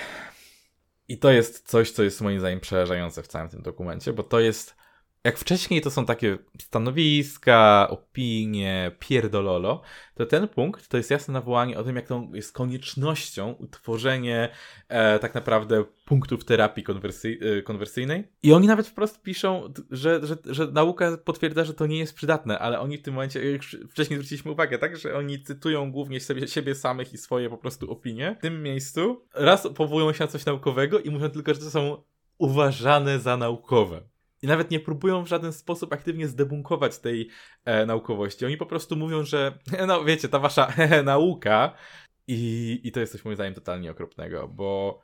[1.08, 4.40] I to jest coś, co jest moim zdaniem przerażające w całym tym dokumencie, bo to
[4.40, 4.76] jest
[5.26, 9.82] jak wcześniej to są takie stanowiska, opinie, pierdololo,
[10.14, 14.48] to ten punkt to jest jasne nawołanie o tym, jak to jest koniecznością utworzenie
[14.88, 18.28] e, tak naprawdę punktów terapii konwersy, e, konwersyjnej.
[18.42, 22.58] I oni nawet wprost piszą, że, że, że nauka potwierdza, że to nie jest przydatne,
[22.58, 26.48] ale oni w tym momencie, jak wcześniej zwróciliśmy uwagę, tak, że oni cytują głównie sobie,
[26.48, 28.36] siebie samych i swoje po prostu opinie.
[28.38, 32.02] W tym miejscu raz powołują się na coś naukowego i mówią tylko, że to są
[32.38, 34.15] uważane za naukowe.
[34.42, 37.28] I nawet nie próbują w żaden sposób aktywnie zdebunkować tej
[37.64, 38.46] e, naukowości.
[38.46, 39.58] Oni po prostu mówią, że
[39.88, 40.72] no wiecie, ta wasza
[41.04, 41.72] nauka
[42.28, 45.00] i, i to jest coś moim zdaniem totalnie okropnego, bo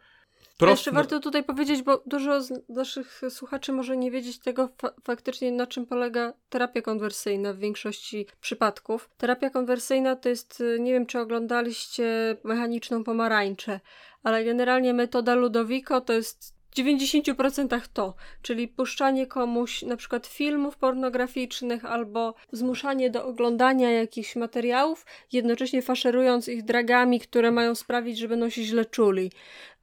[0.58, 4.92] Prost, Jeszcze warto tutaj powiedzieć, bo dużo z naszych słuchaczy może nie wiedzieć tego fa
[5.04, 9.10] faktycznie, na czym polega terapia konwersyjna w większości przypadków.
[9.16, 13.80] Terapia konwersyjna to jest, nie wiem czy oglądaliście mechaniczną pomarańczę,
[14.22, 21.84] ale generalnie metoda Ludowiko to jest 90% to, czyli puszczanie komuś na przykład filmów pornograficznych
[21.84, 28.50] albo zmuszanie do oglądania jakichś materiałów, jednocześnie faszerując ich dragami, które mają sprawić, że będą
[28.50, 29.32] się źle czuli,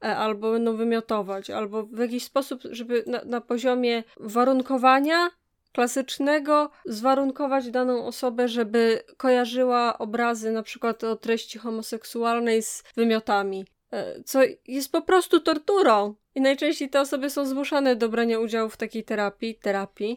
[0.04, 5.30] e, albo będą wymiotować, albo w jakiś sposób, żeby na, na poziomie warunkowania
[5.72, 13.64] klasycznego zwarunkować daną osobę, żeby kojarzyła obrazy na przykład o treści homoseksualnej z wymiotami.
[13.92, 16.14] E, co jest po prostu torturą.
[16.34, 20.16] I najczęściej te osoby są zmuszane do brania udziału w takiej terapii, terapii.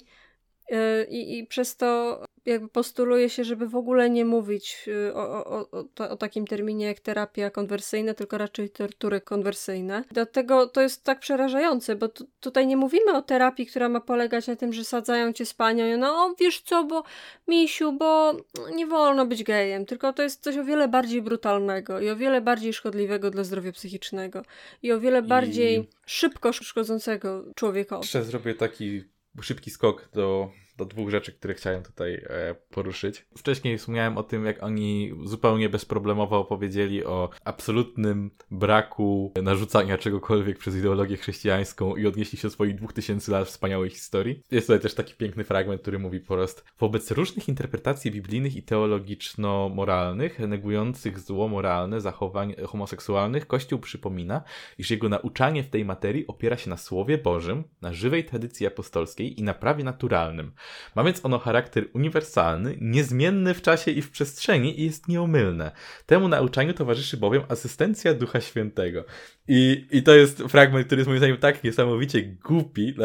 [0.72, 5.46] E, I, I przez to jakby postuluje się, żeby w ogóle nie mówić y, o,
[5.46, 10.04] o, o, o, takim terminie jak terapia konwersyjna, tylko raczej tortury konwersyjne.
[10.12, 14.56] Dlatego to jest tak przerażające, bo tutaj nie mówimy o terapii, która ma polegać na
[14.56, 17.04] tym, że sadzają cię z panią, no wiesz co, bo
[17.48, 18.34] misiu, bo
[18.76, 22.41] nie wolno być gejem, tylko to jest coś o wiele bardziej brutalnego i o wiele
[22.41, 24.44] bardziej szkodliwego dla zdrowia psychicznego
[24.82, 25.88] i o wiele bardziej I...
[26.06, 28.02] szybko szkodzącego człowiekowi.
[28.02, 29.04] Jeszcze zrobię taki
[29.41, 33.26] szybki skok do do dwóch rzeczy, które chciałem tutaj e, poruszyć.
[33.38, 40.76] Wcześniej wspomniałem o tym, jak oni zupełnie bezproblemowo opowiedzieli o absolutnym braku narzucania czegokolwiek przez
[40.76, 44.44] ideologię chrześcijańską i odnieśli się do swoich dwóch tysięcy lat wspaniałej historii.
[44.52, 48.64] Jest tutaj też taki piękny fragment, który mówi po prostu wobec różnych interpretacji biblijnych i
[48.64, 54.44] teologiczno-moralnych, negujących zło moralne zachowań homoseksualnych, Kościół przypomina,
[54.78, 59.40] iż jego nauczanie w tej materii opiera się na Słowie Bożym, na żywej tradycji apostolskiej
[59.40, 60.52] i na prawie naturalnym,
[60.95, 65.72] ma więc ono charakter uniwersalny, niezmienny w czasie i w przestrzeni i jest nieomylne.
[66.05, 69.05] Temu nauczaniu towarzyszy bowiem asystencja Ducha Świętego.
[69.47, 72.95] I, I to jest fragment, który jest moim zdaniem tak niesamowicie głupi,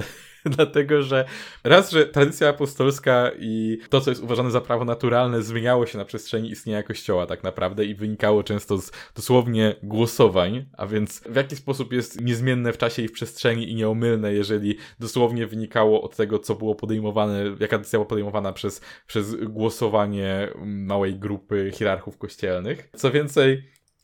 [0.56, 1.24] dlatego że
[1.64, 6.04] raz, że tradycja apostolska i to, co jest uważane za prawo naturalne, zmieniało się na
[6.04, 11.56] przestrzeni istnienia Kościoła tak naprawdę i wynikało często z dosłownie głosowań, a więc w jaki
[11.56, 16.38] sposób jest niezmienne w czasie i w przestrzeni i nieomylne, jeżeli dosłownie wynikało od tego,
[16.38, 22.88] co było podejmowane, jaka decyzja była podejmowana przez, przez głosowanie małej grupy hierarchów kościelnych.
[22.96, 23.62] Co więcej,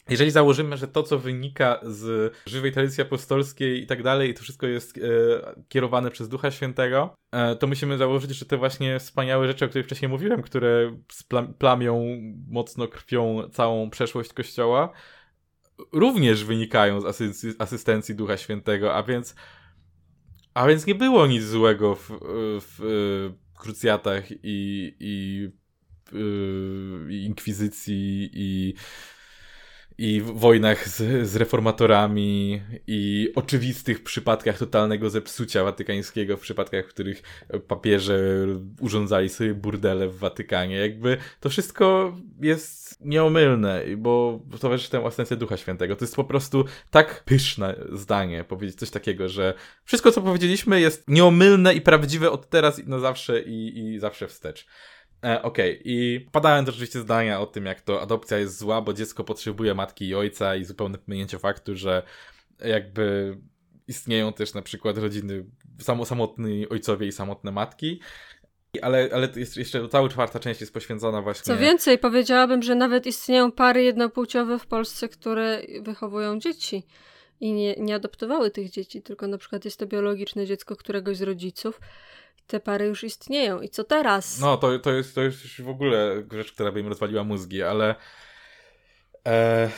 [0.09, 4.43] jeżeli założymy, że to, co wynika z żywej tradycji apostolskiej i tak dalej, i to
[4.43, 5.01] wszystko jest e,
[5.69, 9.87] kierowane przez Ducha Świętego, e, to musimy założyć, że te właśnie wspaniałe rzeczy, o których
[9.87, 10.97] wcześniej mówiłem, które
[11.59, 12.07] plamią
[12.49, 14.93] mocno krwią całą przeszłość Kościoła,
[15.93, 19.35] również wynikają z asy asystencji Ducha Świętego, a więc
[20.55, 22.11] a więc nie było nic złego w,
[22.61, 22.77] w,
[23.55, 24.37] w krucjatach i,
[25.01, 25.51] i,
[27.11, 28.75] i inkwizycji i
[29.99, 36.89] i w wojnach z, z, reformatorami i oczywistych przypadkach totalnego zepsucia watykańskiego, w przypadkach, w
[36.89, 37.23] których
[37.69, 38.19] papieże
[38.81, 40.77] urządzali sobie burdele w Watykanie.
[40.77, 45.97] Jakby to wszystko jest nieomylne, bo towarzyszy temu asystencja Ducha Świętego.
[45.97, 51.05] To jest po prostu tak pyszne zdanie, powiedzieć coś takiego, że wszystko, co powiedzieliśmy jest
[51.09, 54.67] nieomylne i prawdziwe od teraz i na zawsze i, i zawsze wstecz.
[55.25, 55.83] E, Okej, okay.
[55.85, 59.75] i padają też oczywiście zdania o tym, jak to adopcja jest zła, bo dziecko potrzebuje
[59.75, 62.03] matki i ojca i zupełne pominięcie faktu, że
[62.65, 63.37] jakby
[63.89, 65.45] istnieją też na przykład rodziny
[65.81, 68.01] samo, samotni ojcowie i samotne matki.
[68.83, 71.45] Ale, ale jest jeszcze cała czwarta część jest poświęcona właśnie.
[71.45, 76.83] Co więcej, powiedziałabym, że nawet istnieją pary jednopłciowe w Polsce, które wychowują dzieci
[77.41, 81.23] i nie, nie adoptowały tych dzieci, tylko na przykład jest to biologiczne dziecko któregoś z
[81.23, 81.81] rodziców
[82.47, 83.61] te pary już istnieją.
[83.61, 84.41] I co teraz?
[84.41, 87.95] No, to, to, jest, to jest w ogóle rzecz, która by im rozwaliła mózgi, ale.
[89.27, 89.71] E,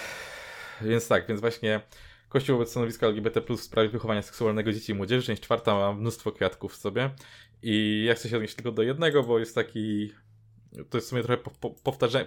[0.81, 1.81] więc tak, więc właśnie
[2.29, 5.27] Kościół wobec stanowiska LGBT w sprawie wychowania seksualnego dzieci i młodzieży.
[5.27, 7.11] Część czwarta ma mnóstwo kwiatków w sobie.
[7.63, 10.13] I ja chcę się odnieść tylko do jednego, bo jest taki
[10.91, 11.43] to jest w sumie trochę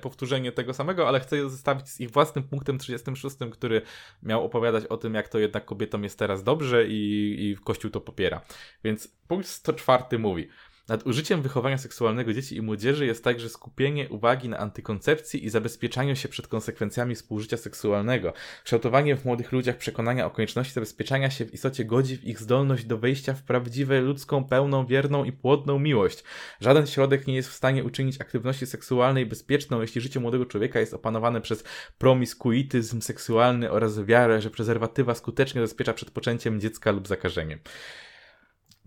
[0.01, 3.81] powtórzenie tego samego, ale chcę je zestawić z ich własnym punktem 36, który
[4.23, 8.01] miał opowiadać o tym, jak to jednak kobietom jest teraz dobrze i, i Kościół to
[8.01, 8.41] popiera.
[8.83, 10.47] Więc punkt 104 mówi:
[10.89, 16.15] nad użyciem wychowania seksualnego dzieci i młodzieży jest także skupienie uwagi na antykoncepcji i zabezpieczaniu
[16.15, 18.33] się przed konsekwencjami współżycia seksualnego.
[18.63, 22.85] Kształtowanie w młodych ludziach przekonania o konieczności zabezpieczania się w istocie godzi w ich zdolność
[22.85, 26.23] do wejścia w prawdziwą, ludzką, pełną, wierną i płodną miłość.
[26.61, 30.93] Żaden środek nie jest w stanie uczynić aktywności seksualnej bezpieczną, jeśli życie młodego człowieka jest
[30.93, 31.63] opanowane przez
[31.97, 37.59] promiskuityzm seksualny oraz wiarę, że prezerwatywa skutecznie zabezpiecza przed poczęciem dziecka lub zakażeniem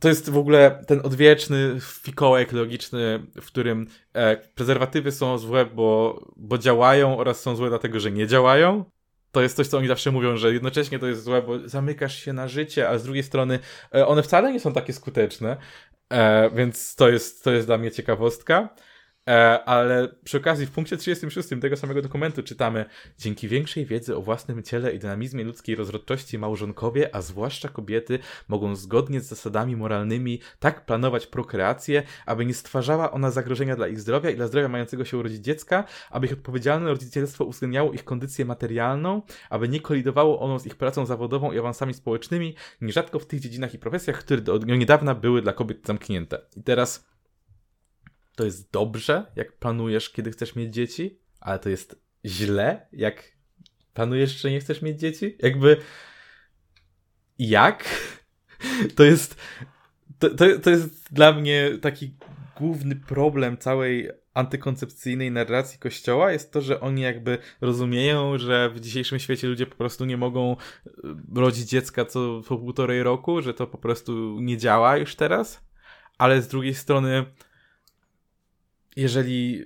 [0.02, 6.20] to jest w ogóle ten odwieczny fikołek logiczny, w którym e, prezerwatywy są złe, bo,
[6.36, 8.84] bo działają oraz są złe dlatego, że nie działają.
[9.32, 12.32] To jest coś, co oni zawsze mówią, że jednocześnie to jest złe, bo zamykasz się
[12.32, 13.58] na życie, a z drugiej strony
[13.94, 15.56] e, one wcale nie są takie skuteczne,
[16.12, 18.74] e, więc to jest, to jest dla mnie ciekawostka.
[19.28, 22.84] E, ale przy okazji w punkcie 36 tego samego dokumentu czytamy
[23.18, 28.18] Dzięki większej wiedzy o własnym ciele i dynamizmie ludzkiej rozrodczości małżonkowie, a zwłaszcza kobiety,
[28.48, 34.00] mogą zgodnie z zasadami moralnymi tak planować prokreację, aby nie stwarzała ona zagrożenia dla ich
[34.00, 38.44] zdrowia i dla zdrowia mającego się urodzić dziecka, aby ich odpowiedzialne rodzicielstwo uwzględniało ich kondycję
[38.44, 43.40] materialną, aby nie kolidowało ono z ich pracą zawodową i awansami społecznymi, nierzadko w tych
[43.40, 46.38] dziedzinach i profesjach, które do niedawna były dla kobiet zamknięte.
[46.56, 47.11] I teraz
[48.36, 53.32] to jest dobrze, jak planujesz, kiedy chcesz mieć dzieci, ale to jest źle, jak
[53.94, 55.36] planujesz, że nie chcesz mieć dzieci.
[55.38, 55.76] Jakby.
[57.38, 57.84] Jak?
[58.96, 59.36] To jest.
[60.18, 62.14] To, to, to jest dla mnie taki
[62.56, 69.18] główny problem całej antykoncepcyjnej narracji kościoła jest to, że oni jakby rozumieją, że w dzisiejszym
[69.18, 70.90] świecie ludzie po prostu nie mogą e,
[71.34, 75.64] rodzić dziecka co po półtorej roku, że to po prostu nie działa już teraz,
[76.18, 77.24] ale z drugiej strony
[78.96, 79.64] jeżeli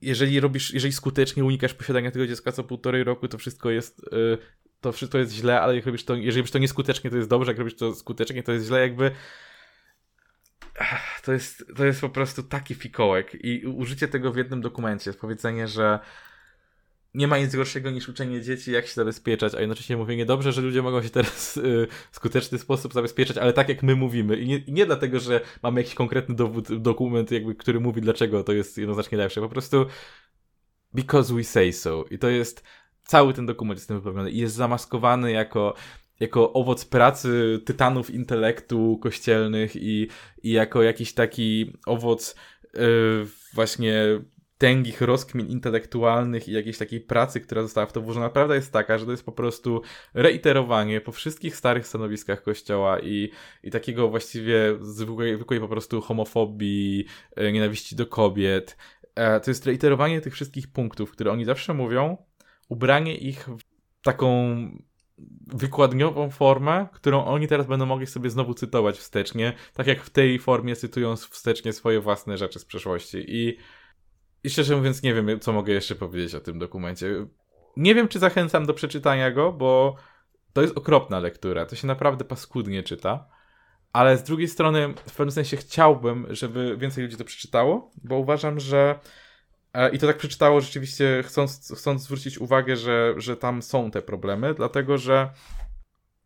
[0.00, 4.38] jeżeli robisz, jeżeli skutecznie unikasz posiadania tego dziecka co półtorej roku, to wszystko jest yy,
[4.80, 7.50] to wszystko jest źle, ale jak robisz to, jeżeli robisz to nieskutecznie, to jest dobrze,
[7.50, 9.10] jak robisz to skutecznie, to jest źle, jakby
[11.24, 13.44] to jest, to jest po prostu taki fikołek.
[13.44, 15.98] I użycie tego w jednym dokumencie, powiedzenie, że
[17.18, 20.60] nie ma nic gorszego niż uczenie dzieci, jak się zabezpieczać, a jednocześnie mówienie dobrze, że
[20.60, 24.36] ludzie mogą się teraz y, w skuteczny sposób zabezpieczać, ale tak jak my mówimy.
[24.36, 28.44] I nie, i nie dlatego, że mamy jakiś konkretny dowód, dokument, jakby, który mówi, dlaczego
[28.44, 29.40] to jest jednoznacznie lepsze.
[29.40, 29.86] Po prostu
[30.94, 32.04] because we say so.
[32.10, 32.64] I to jest
[33.02, 35.74] cały ten dokument jest tym wypełniony i jest zamaskowany jako
[36.20, 40.08] jako owoc pracy tytanów intelektu kościelnych i,
[40.42, 42.36] i jako jakiś taki owoc
[42.74, 44.20] yy, właśnie
[44.58, 48.30] tęgich rozkmin intelektualnych i jakiejś takiej pracy, która została w to włożona.
[48.30, 49.82] Prawda jest taka, że to jest po prostu
[50.14, 53.30] reiterowanie po wszystkich starych stanowiskach kościoła i,
[53.62, 57.04] i takiego właściwie zwykłej, zwykłej po prostu homofobii,
[57.36, 58.76] e, nienawiści do kobiet.
[59.14, 62.16] E, to jest reiterowanie tych wszystkich punktów, które oni zawsze mówią,
[62.68, 63.62] ubranie ich w
[64.02, 64.56] taką
[65.46, 70.38] wykładniową formę, którą oni teraz będą mogli sobie znowu cytować wstecznie, tak jak w tej
[70.38, 73.24] formie cytują wstecznie swoje własne rzeczy z przeszłości.
[73.28, 73.56] I
[74.44, 77.26] i szczerze mówiąc, nie wiem, co mogę jeszcze powiedzieć o tym dokumencie.
[77.76, 79.96] Nie wiem, czy zachęcam do przeczytania go, bo
[80.52, 81.66] to jest okropna lektura.
[81.66, 83.28] To się naprawdę paskudnie czyta.
[83.92, 88.60] Ale z drugiej strony, w pewnym sensie chciałbym, żeby więcej ludzi to przeczytało, bo uważam,
[88.60, 88.98] że.
[89.74, 94.02] E, I to tak przeczytało rzeczywiście, chcąc, chcąc zwrócić uwagę, że, że tam są te
[94.02, 95.30] problemy, dlatego że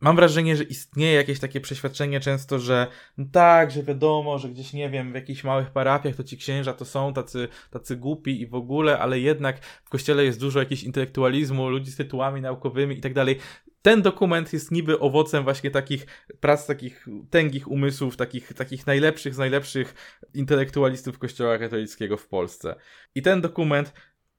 [0.03, 2.87] mam wrażenie, że istnieje jakieś takie przeświadczenie często, że
[3.19, 6.73] no tak, że wiadomo, że gdzieś, nie wiem, w jakichś małych parafiach to ci księża
[6.73, 10.85] to są tacy, tacy głupi i w ogóle, ale jednak w kościele jest dużo jakiegoś
[10.85, 13.39] intelektualizmu, ludzi z tytułami naukowymi i tak dalej.
[13.83, 16.07] Ten dokument jest niby owocem właśnie takich
[16.41, 19.95] prac, takich tęgich umysłów, takich, takich najlepszych z najlepszych
[20.35, 22.75] intelektualistów kościoła katolickiego w Polsce.
[23.15, 23.93] I ten dokument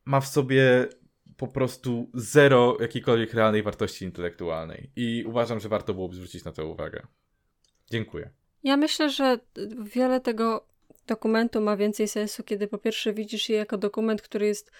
[0.05, 0.87] ma w sobie
[1.47, 4.91] po prostu zero jakiejkolwiek realnej wartości intelektualnej.
[4.95, 7.07] I uważam, że warto byłoby zwrócić na to uwagę.
[7.89, 8.29] Dziękuję.
[8.63, 9.39] Ja myślę, że
[9.79, 10.65] wiele tego
[11.07, 14.71] dokumentu ma więcej sensu, kiedy po pierwsze widzisz je jako dokument, który jest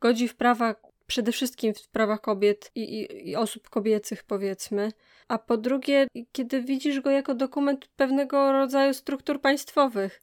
[0.00, 0.74] godzi w prawa,
[1.06, 4.92] przede wszystkim w prawach kobiet i, i, i osób kobiecych, powiedzmy.
[5.28, 10.22] A po drugie, kiedy widzisz go jako dokument pewnego rodzaju struktur państwowych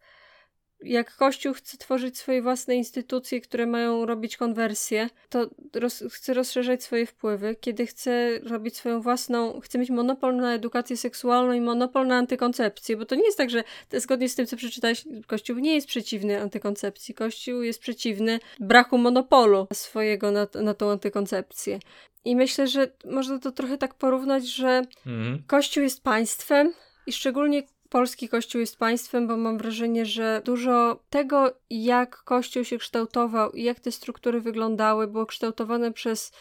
[0.82, 6.84] jak Kościół chce tworzyć swoje własne instytucje, które mają robić konwersję, to roz, chce rozszerzać
[6.84, 7.56] swoje wpływy.
[7.62, 12.98] Kiedy chce robić swoją własną, chce mieć monopol na edukację seksualną i monopol na antykoncepcję,
[12.98, 13.64] bo to nie jest tak, że
[13.94, 17.14] zgodnie z tym, co przeczytałeś, Kościół nie jest przeciwny antykoncepcji.
[17.14, 21.80] Kościół jest przeciwny braku monopolu swojego na, na tą antykoncepcję.
[22.26, 25.44] I myślę, że można to trochę tak porównać, że mhm.
[25.48, 26.74] Kościół jest państwem
[27.08, 32.78] i szczególnie polski Kościół jest państwem, bo mam wrażenie, że dużo tego, jak Kościół się
[32.78, 36.32] kształtował i jak te struktury wyglądały, było kształtowane przez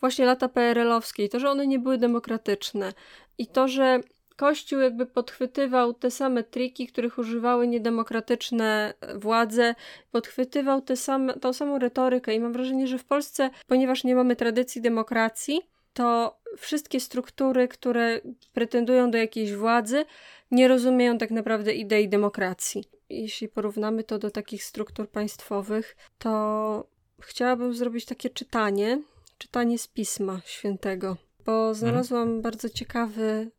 [0.00, 2.92] właśnie lata PRL-owskie i to, że one nie były demokratyczne.
[3.38, 4.00] I to, że
[4.36, 9.74] Kościół jakby podchwytywał te same triki, których używały niedemokratyczne władze,
[10.10, 14.36] podchwytywał te same, tą samą retorykę i mam wrażenie, że w Polsce, ponieważ nie mamy
[14.36, 15.60] tradycji demokracji,
[15.92, 18.20] to wszystkie struktury, które
[18.52, 20.04] pretendują do jakiejś władzy,
[20.50, 22.84] nie rozumieją tak naprawdę idei demokracji.
[23.08, 26.86] Jeśli porównamy to do takich struktur państwowych, to
[27.20, 29.02] chciałabym zrobić takie czytanie,
[29.38, 31.74] czytanie z Pisma Świętego, bo mhm.
[31.74, 32.42] znalazłam hmm.
[32.42, 33.50] bardzo ciekawy,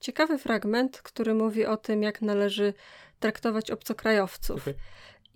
[0.00, 2.74] ciekawy fragment, który mówi o tym, jak należy
[3.20, 4.74] traktować obcokrajowców okay.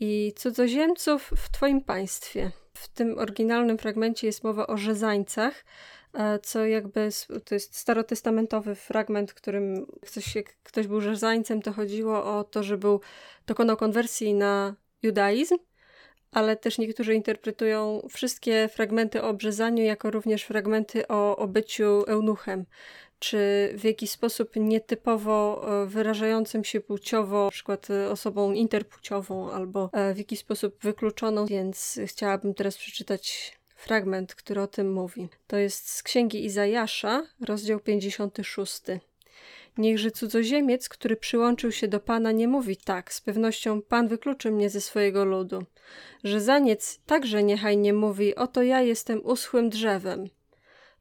[0.00, 2.50] i cudzoziemców w Twoim państwie.
[2.74, 5.64] W tym oryginalnym fragmencie jest mowa o rzezańcach,
[6.42, 7.08] co jakby
[7.44, 12.78] to jest starotestamentowy fragment, którym ktoś, jak ktoś był rzezańcem, to chodziło o to, że
[12.78, 13.00] był,
[13.46, 15.56] dokonał konwersji na judaizm,
[16.32, 22.64] ale też niektórzy interpretują wszystkie fragmenty o obrzezaniu jako również fragmenty o, o byciu eunuchem,
[23.18, 23.38] czy
[23.74, 30.18] w jakiś sposób nietypowo e, wyrażającym się płciowo, na przykład e, osobą interpłciową, albo w
[30.18, 35.28] jakiś sposób wykluczoną, więc chciałabym teraz przeczytać fragment, który o tym mówi.
[35.46, 38.82] To jest z księgi Izajasza, rozdział 56.
[39.78, 44.70] Niechże cudzoziemiec, który przyłączył się do Pana, nie mówi tak, z pewnością Pan wykluczy mnie
[44.70, 45.64] ze swojego ludu.
[46.24, 50.28] Że zaniec także niechaj nie mówi, oto ja jestem uschłym drzewem.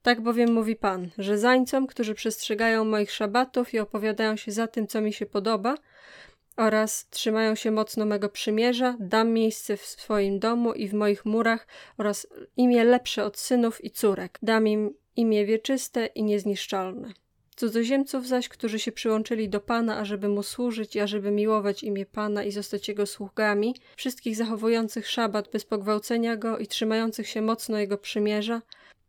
[0.02, 4.88] Tak bowiem mówi Pan, że zańcom, którzy przestrzegają moich szabatów i opowiadają się za tym,
[4.88, 5.76] co mi się podoba,
[6.60, 11.68] oraz trzymają się mocno mego przymierza, dam miejsce w swoim domu i w moich murach
[11.98, 14.40] oraz imię lepsze od synów i córek.
[14.42, 17.14] Dam im imię wieczyste i niezniszczalne.
[17.56, 22.44] Cudzoziemców zaś, którzy się przyłączyli do Pana, ażeby Mu służyć i ażeby miłować imię Pana
[22.44, 27.98] i zostać Jego sługami, wszystkich zachowujących szabat bez pogwałcenia Go i trzymających się mocno Jego
[27.98, 28.62] przymierza,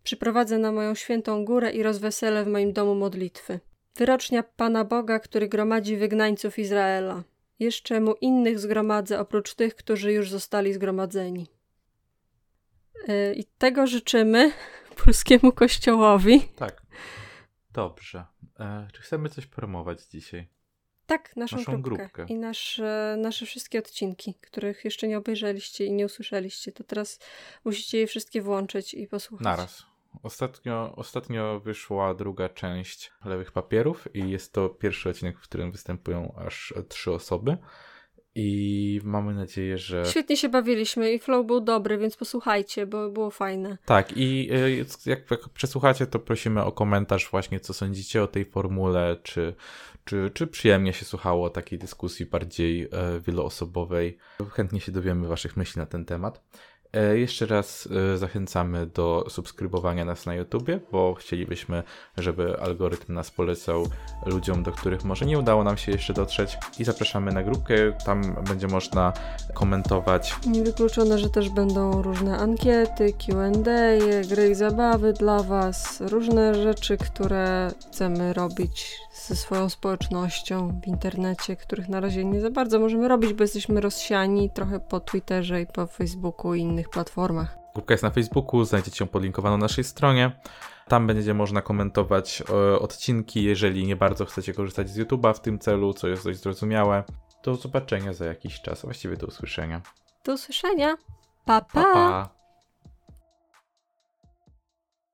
[0.02, 3.60] przyprowadzę na moją świętą górę i rozweselę w moim domu modlitwy.
[3.96, 7.22] Wyrocznia Pana Boga, który gromadzi wygnańców Izraela
[7.60, 11.46] jeszcze mu innych zgromadzę, oprócz tych, którzy już zostali zgromadzeni.
[13.08, 14.52] E, I tego życzymy
[15.04, 16.40] polskiemu kościołowi.
[16.56, 16.82] Tak.
[17.72, 18.24] Dobrze.
[18.60, 20.48] E, czy chcemy coś promować dzisiaj?
[21.06, 22.02] Tak, naszą, naszą grupkę.
[22.02, 22.34] grupkę.
[22.34, 27.18] I nasze, nasze wszystkie odcinki, których jeszcze nie obejrzeliście i nie usłyszeliście, to teraz
[27.64, 29.44] musicie je wszystkie włączyć i posłuchać.
[29.44, 29.89] Naraz.
[30.22, 36.34] Ostatnio, ostatnio wyszła druga część Lewych Papierów i jest to pierwszy odcinek, w którym występują
[36.46, 37.56] aż trzy osoby.
[38.34, 40.04] I mamy nadzieję, że.
[40.06, 43.78] Świetnie się bawiliśmy i flow był dobry, więc posłuchajcie, bo było fajne.
[43.84, 44.70] Tak, i e,
[45.06, 49.54] jak, jak przesłuchacie, to prosimy o komentarz, właśnie co sądzicie o tej formule, czy,
[50.04, 54.18] czy, czy przyjemnie się słuchało takiej dyskusji bardziej e, wieloosobowej.
[54.50, 56.42] Chętnie się dowiemy Waszych myśli na ten temat.
[56.92, 61.82] E, jeszcze raz e, zachęcamy do subskrybowania nas na YouTubie, bo chcielibyśmy,
[62.18, 63.86] żeby algorytm nas polecał
[64.26, 66.58] ludziom, do których może nie udało nam się jeszcze dotrzeć.
[66.78, 67.74] I zapraszamy na grupkę,
[68.04, 69.12] tam będzie można
[69.54, 70.34] komentować.
[70.46, 73.50] Niewykluczone, że też będą różne ankiety, QA,
[74.28, 81.56] gry i zabawy dla Was, różne rzeczy, które chcemy robić ze swoją społecznością w internecie,
[81.56, 85.66] których na razie nie za bardzo możemy robić, bo jesteśmy rozsiani trochę po Twitterze i
[85.66, 87.58] po Facebooku i innych platformach.
[87.74, 90.40] Grupka jest na Facebooku, znajdziecie ją podlinkowaną na naszej stronie.
[90.88, 95.58] Tam będzie można komentować e, odcinki, jeżeli nie bardzo chcecie korzystać z YouTube'a w tym
[95.58, 97.04] celu, co jest dość zrozumiałe.
[97.44, 99.80] Do zobaczenia za jakiś czas, właściwie do usłyszenia.
[100.24, 100.96] Do usłyszenia.
[101.44, 101.82] Pa, pa.
[101.82, 102.39] pa, pa.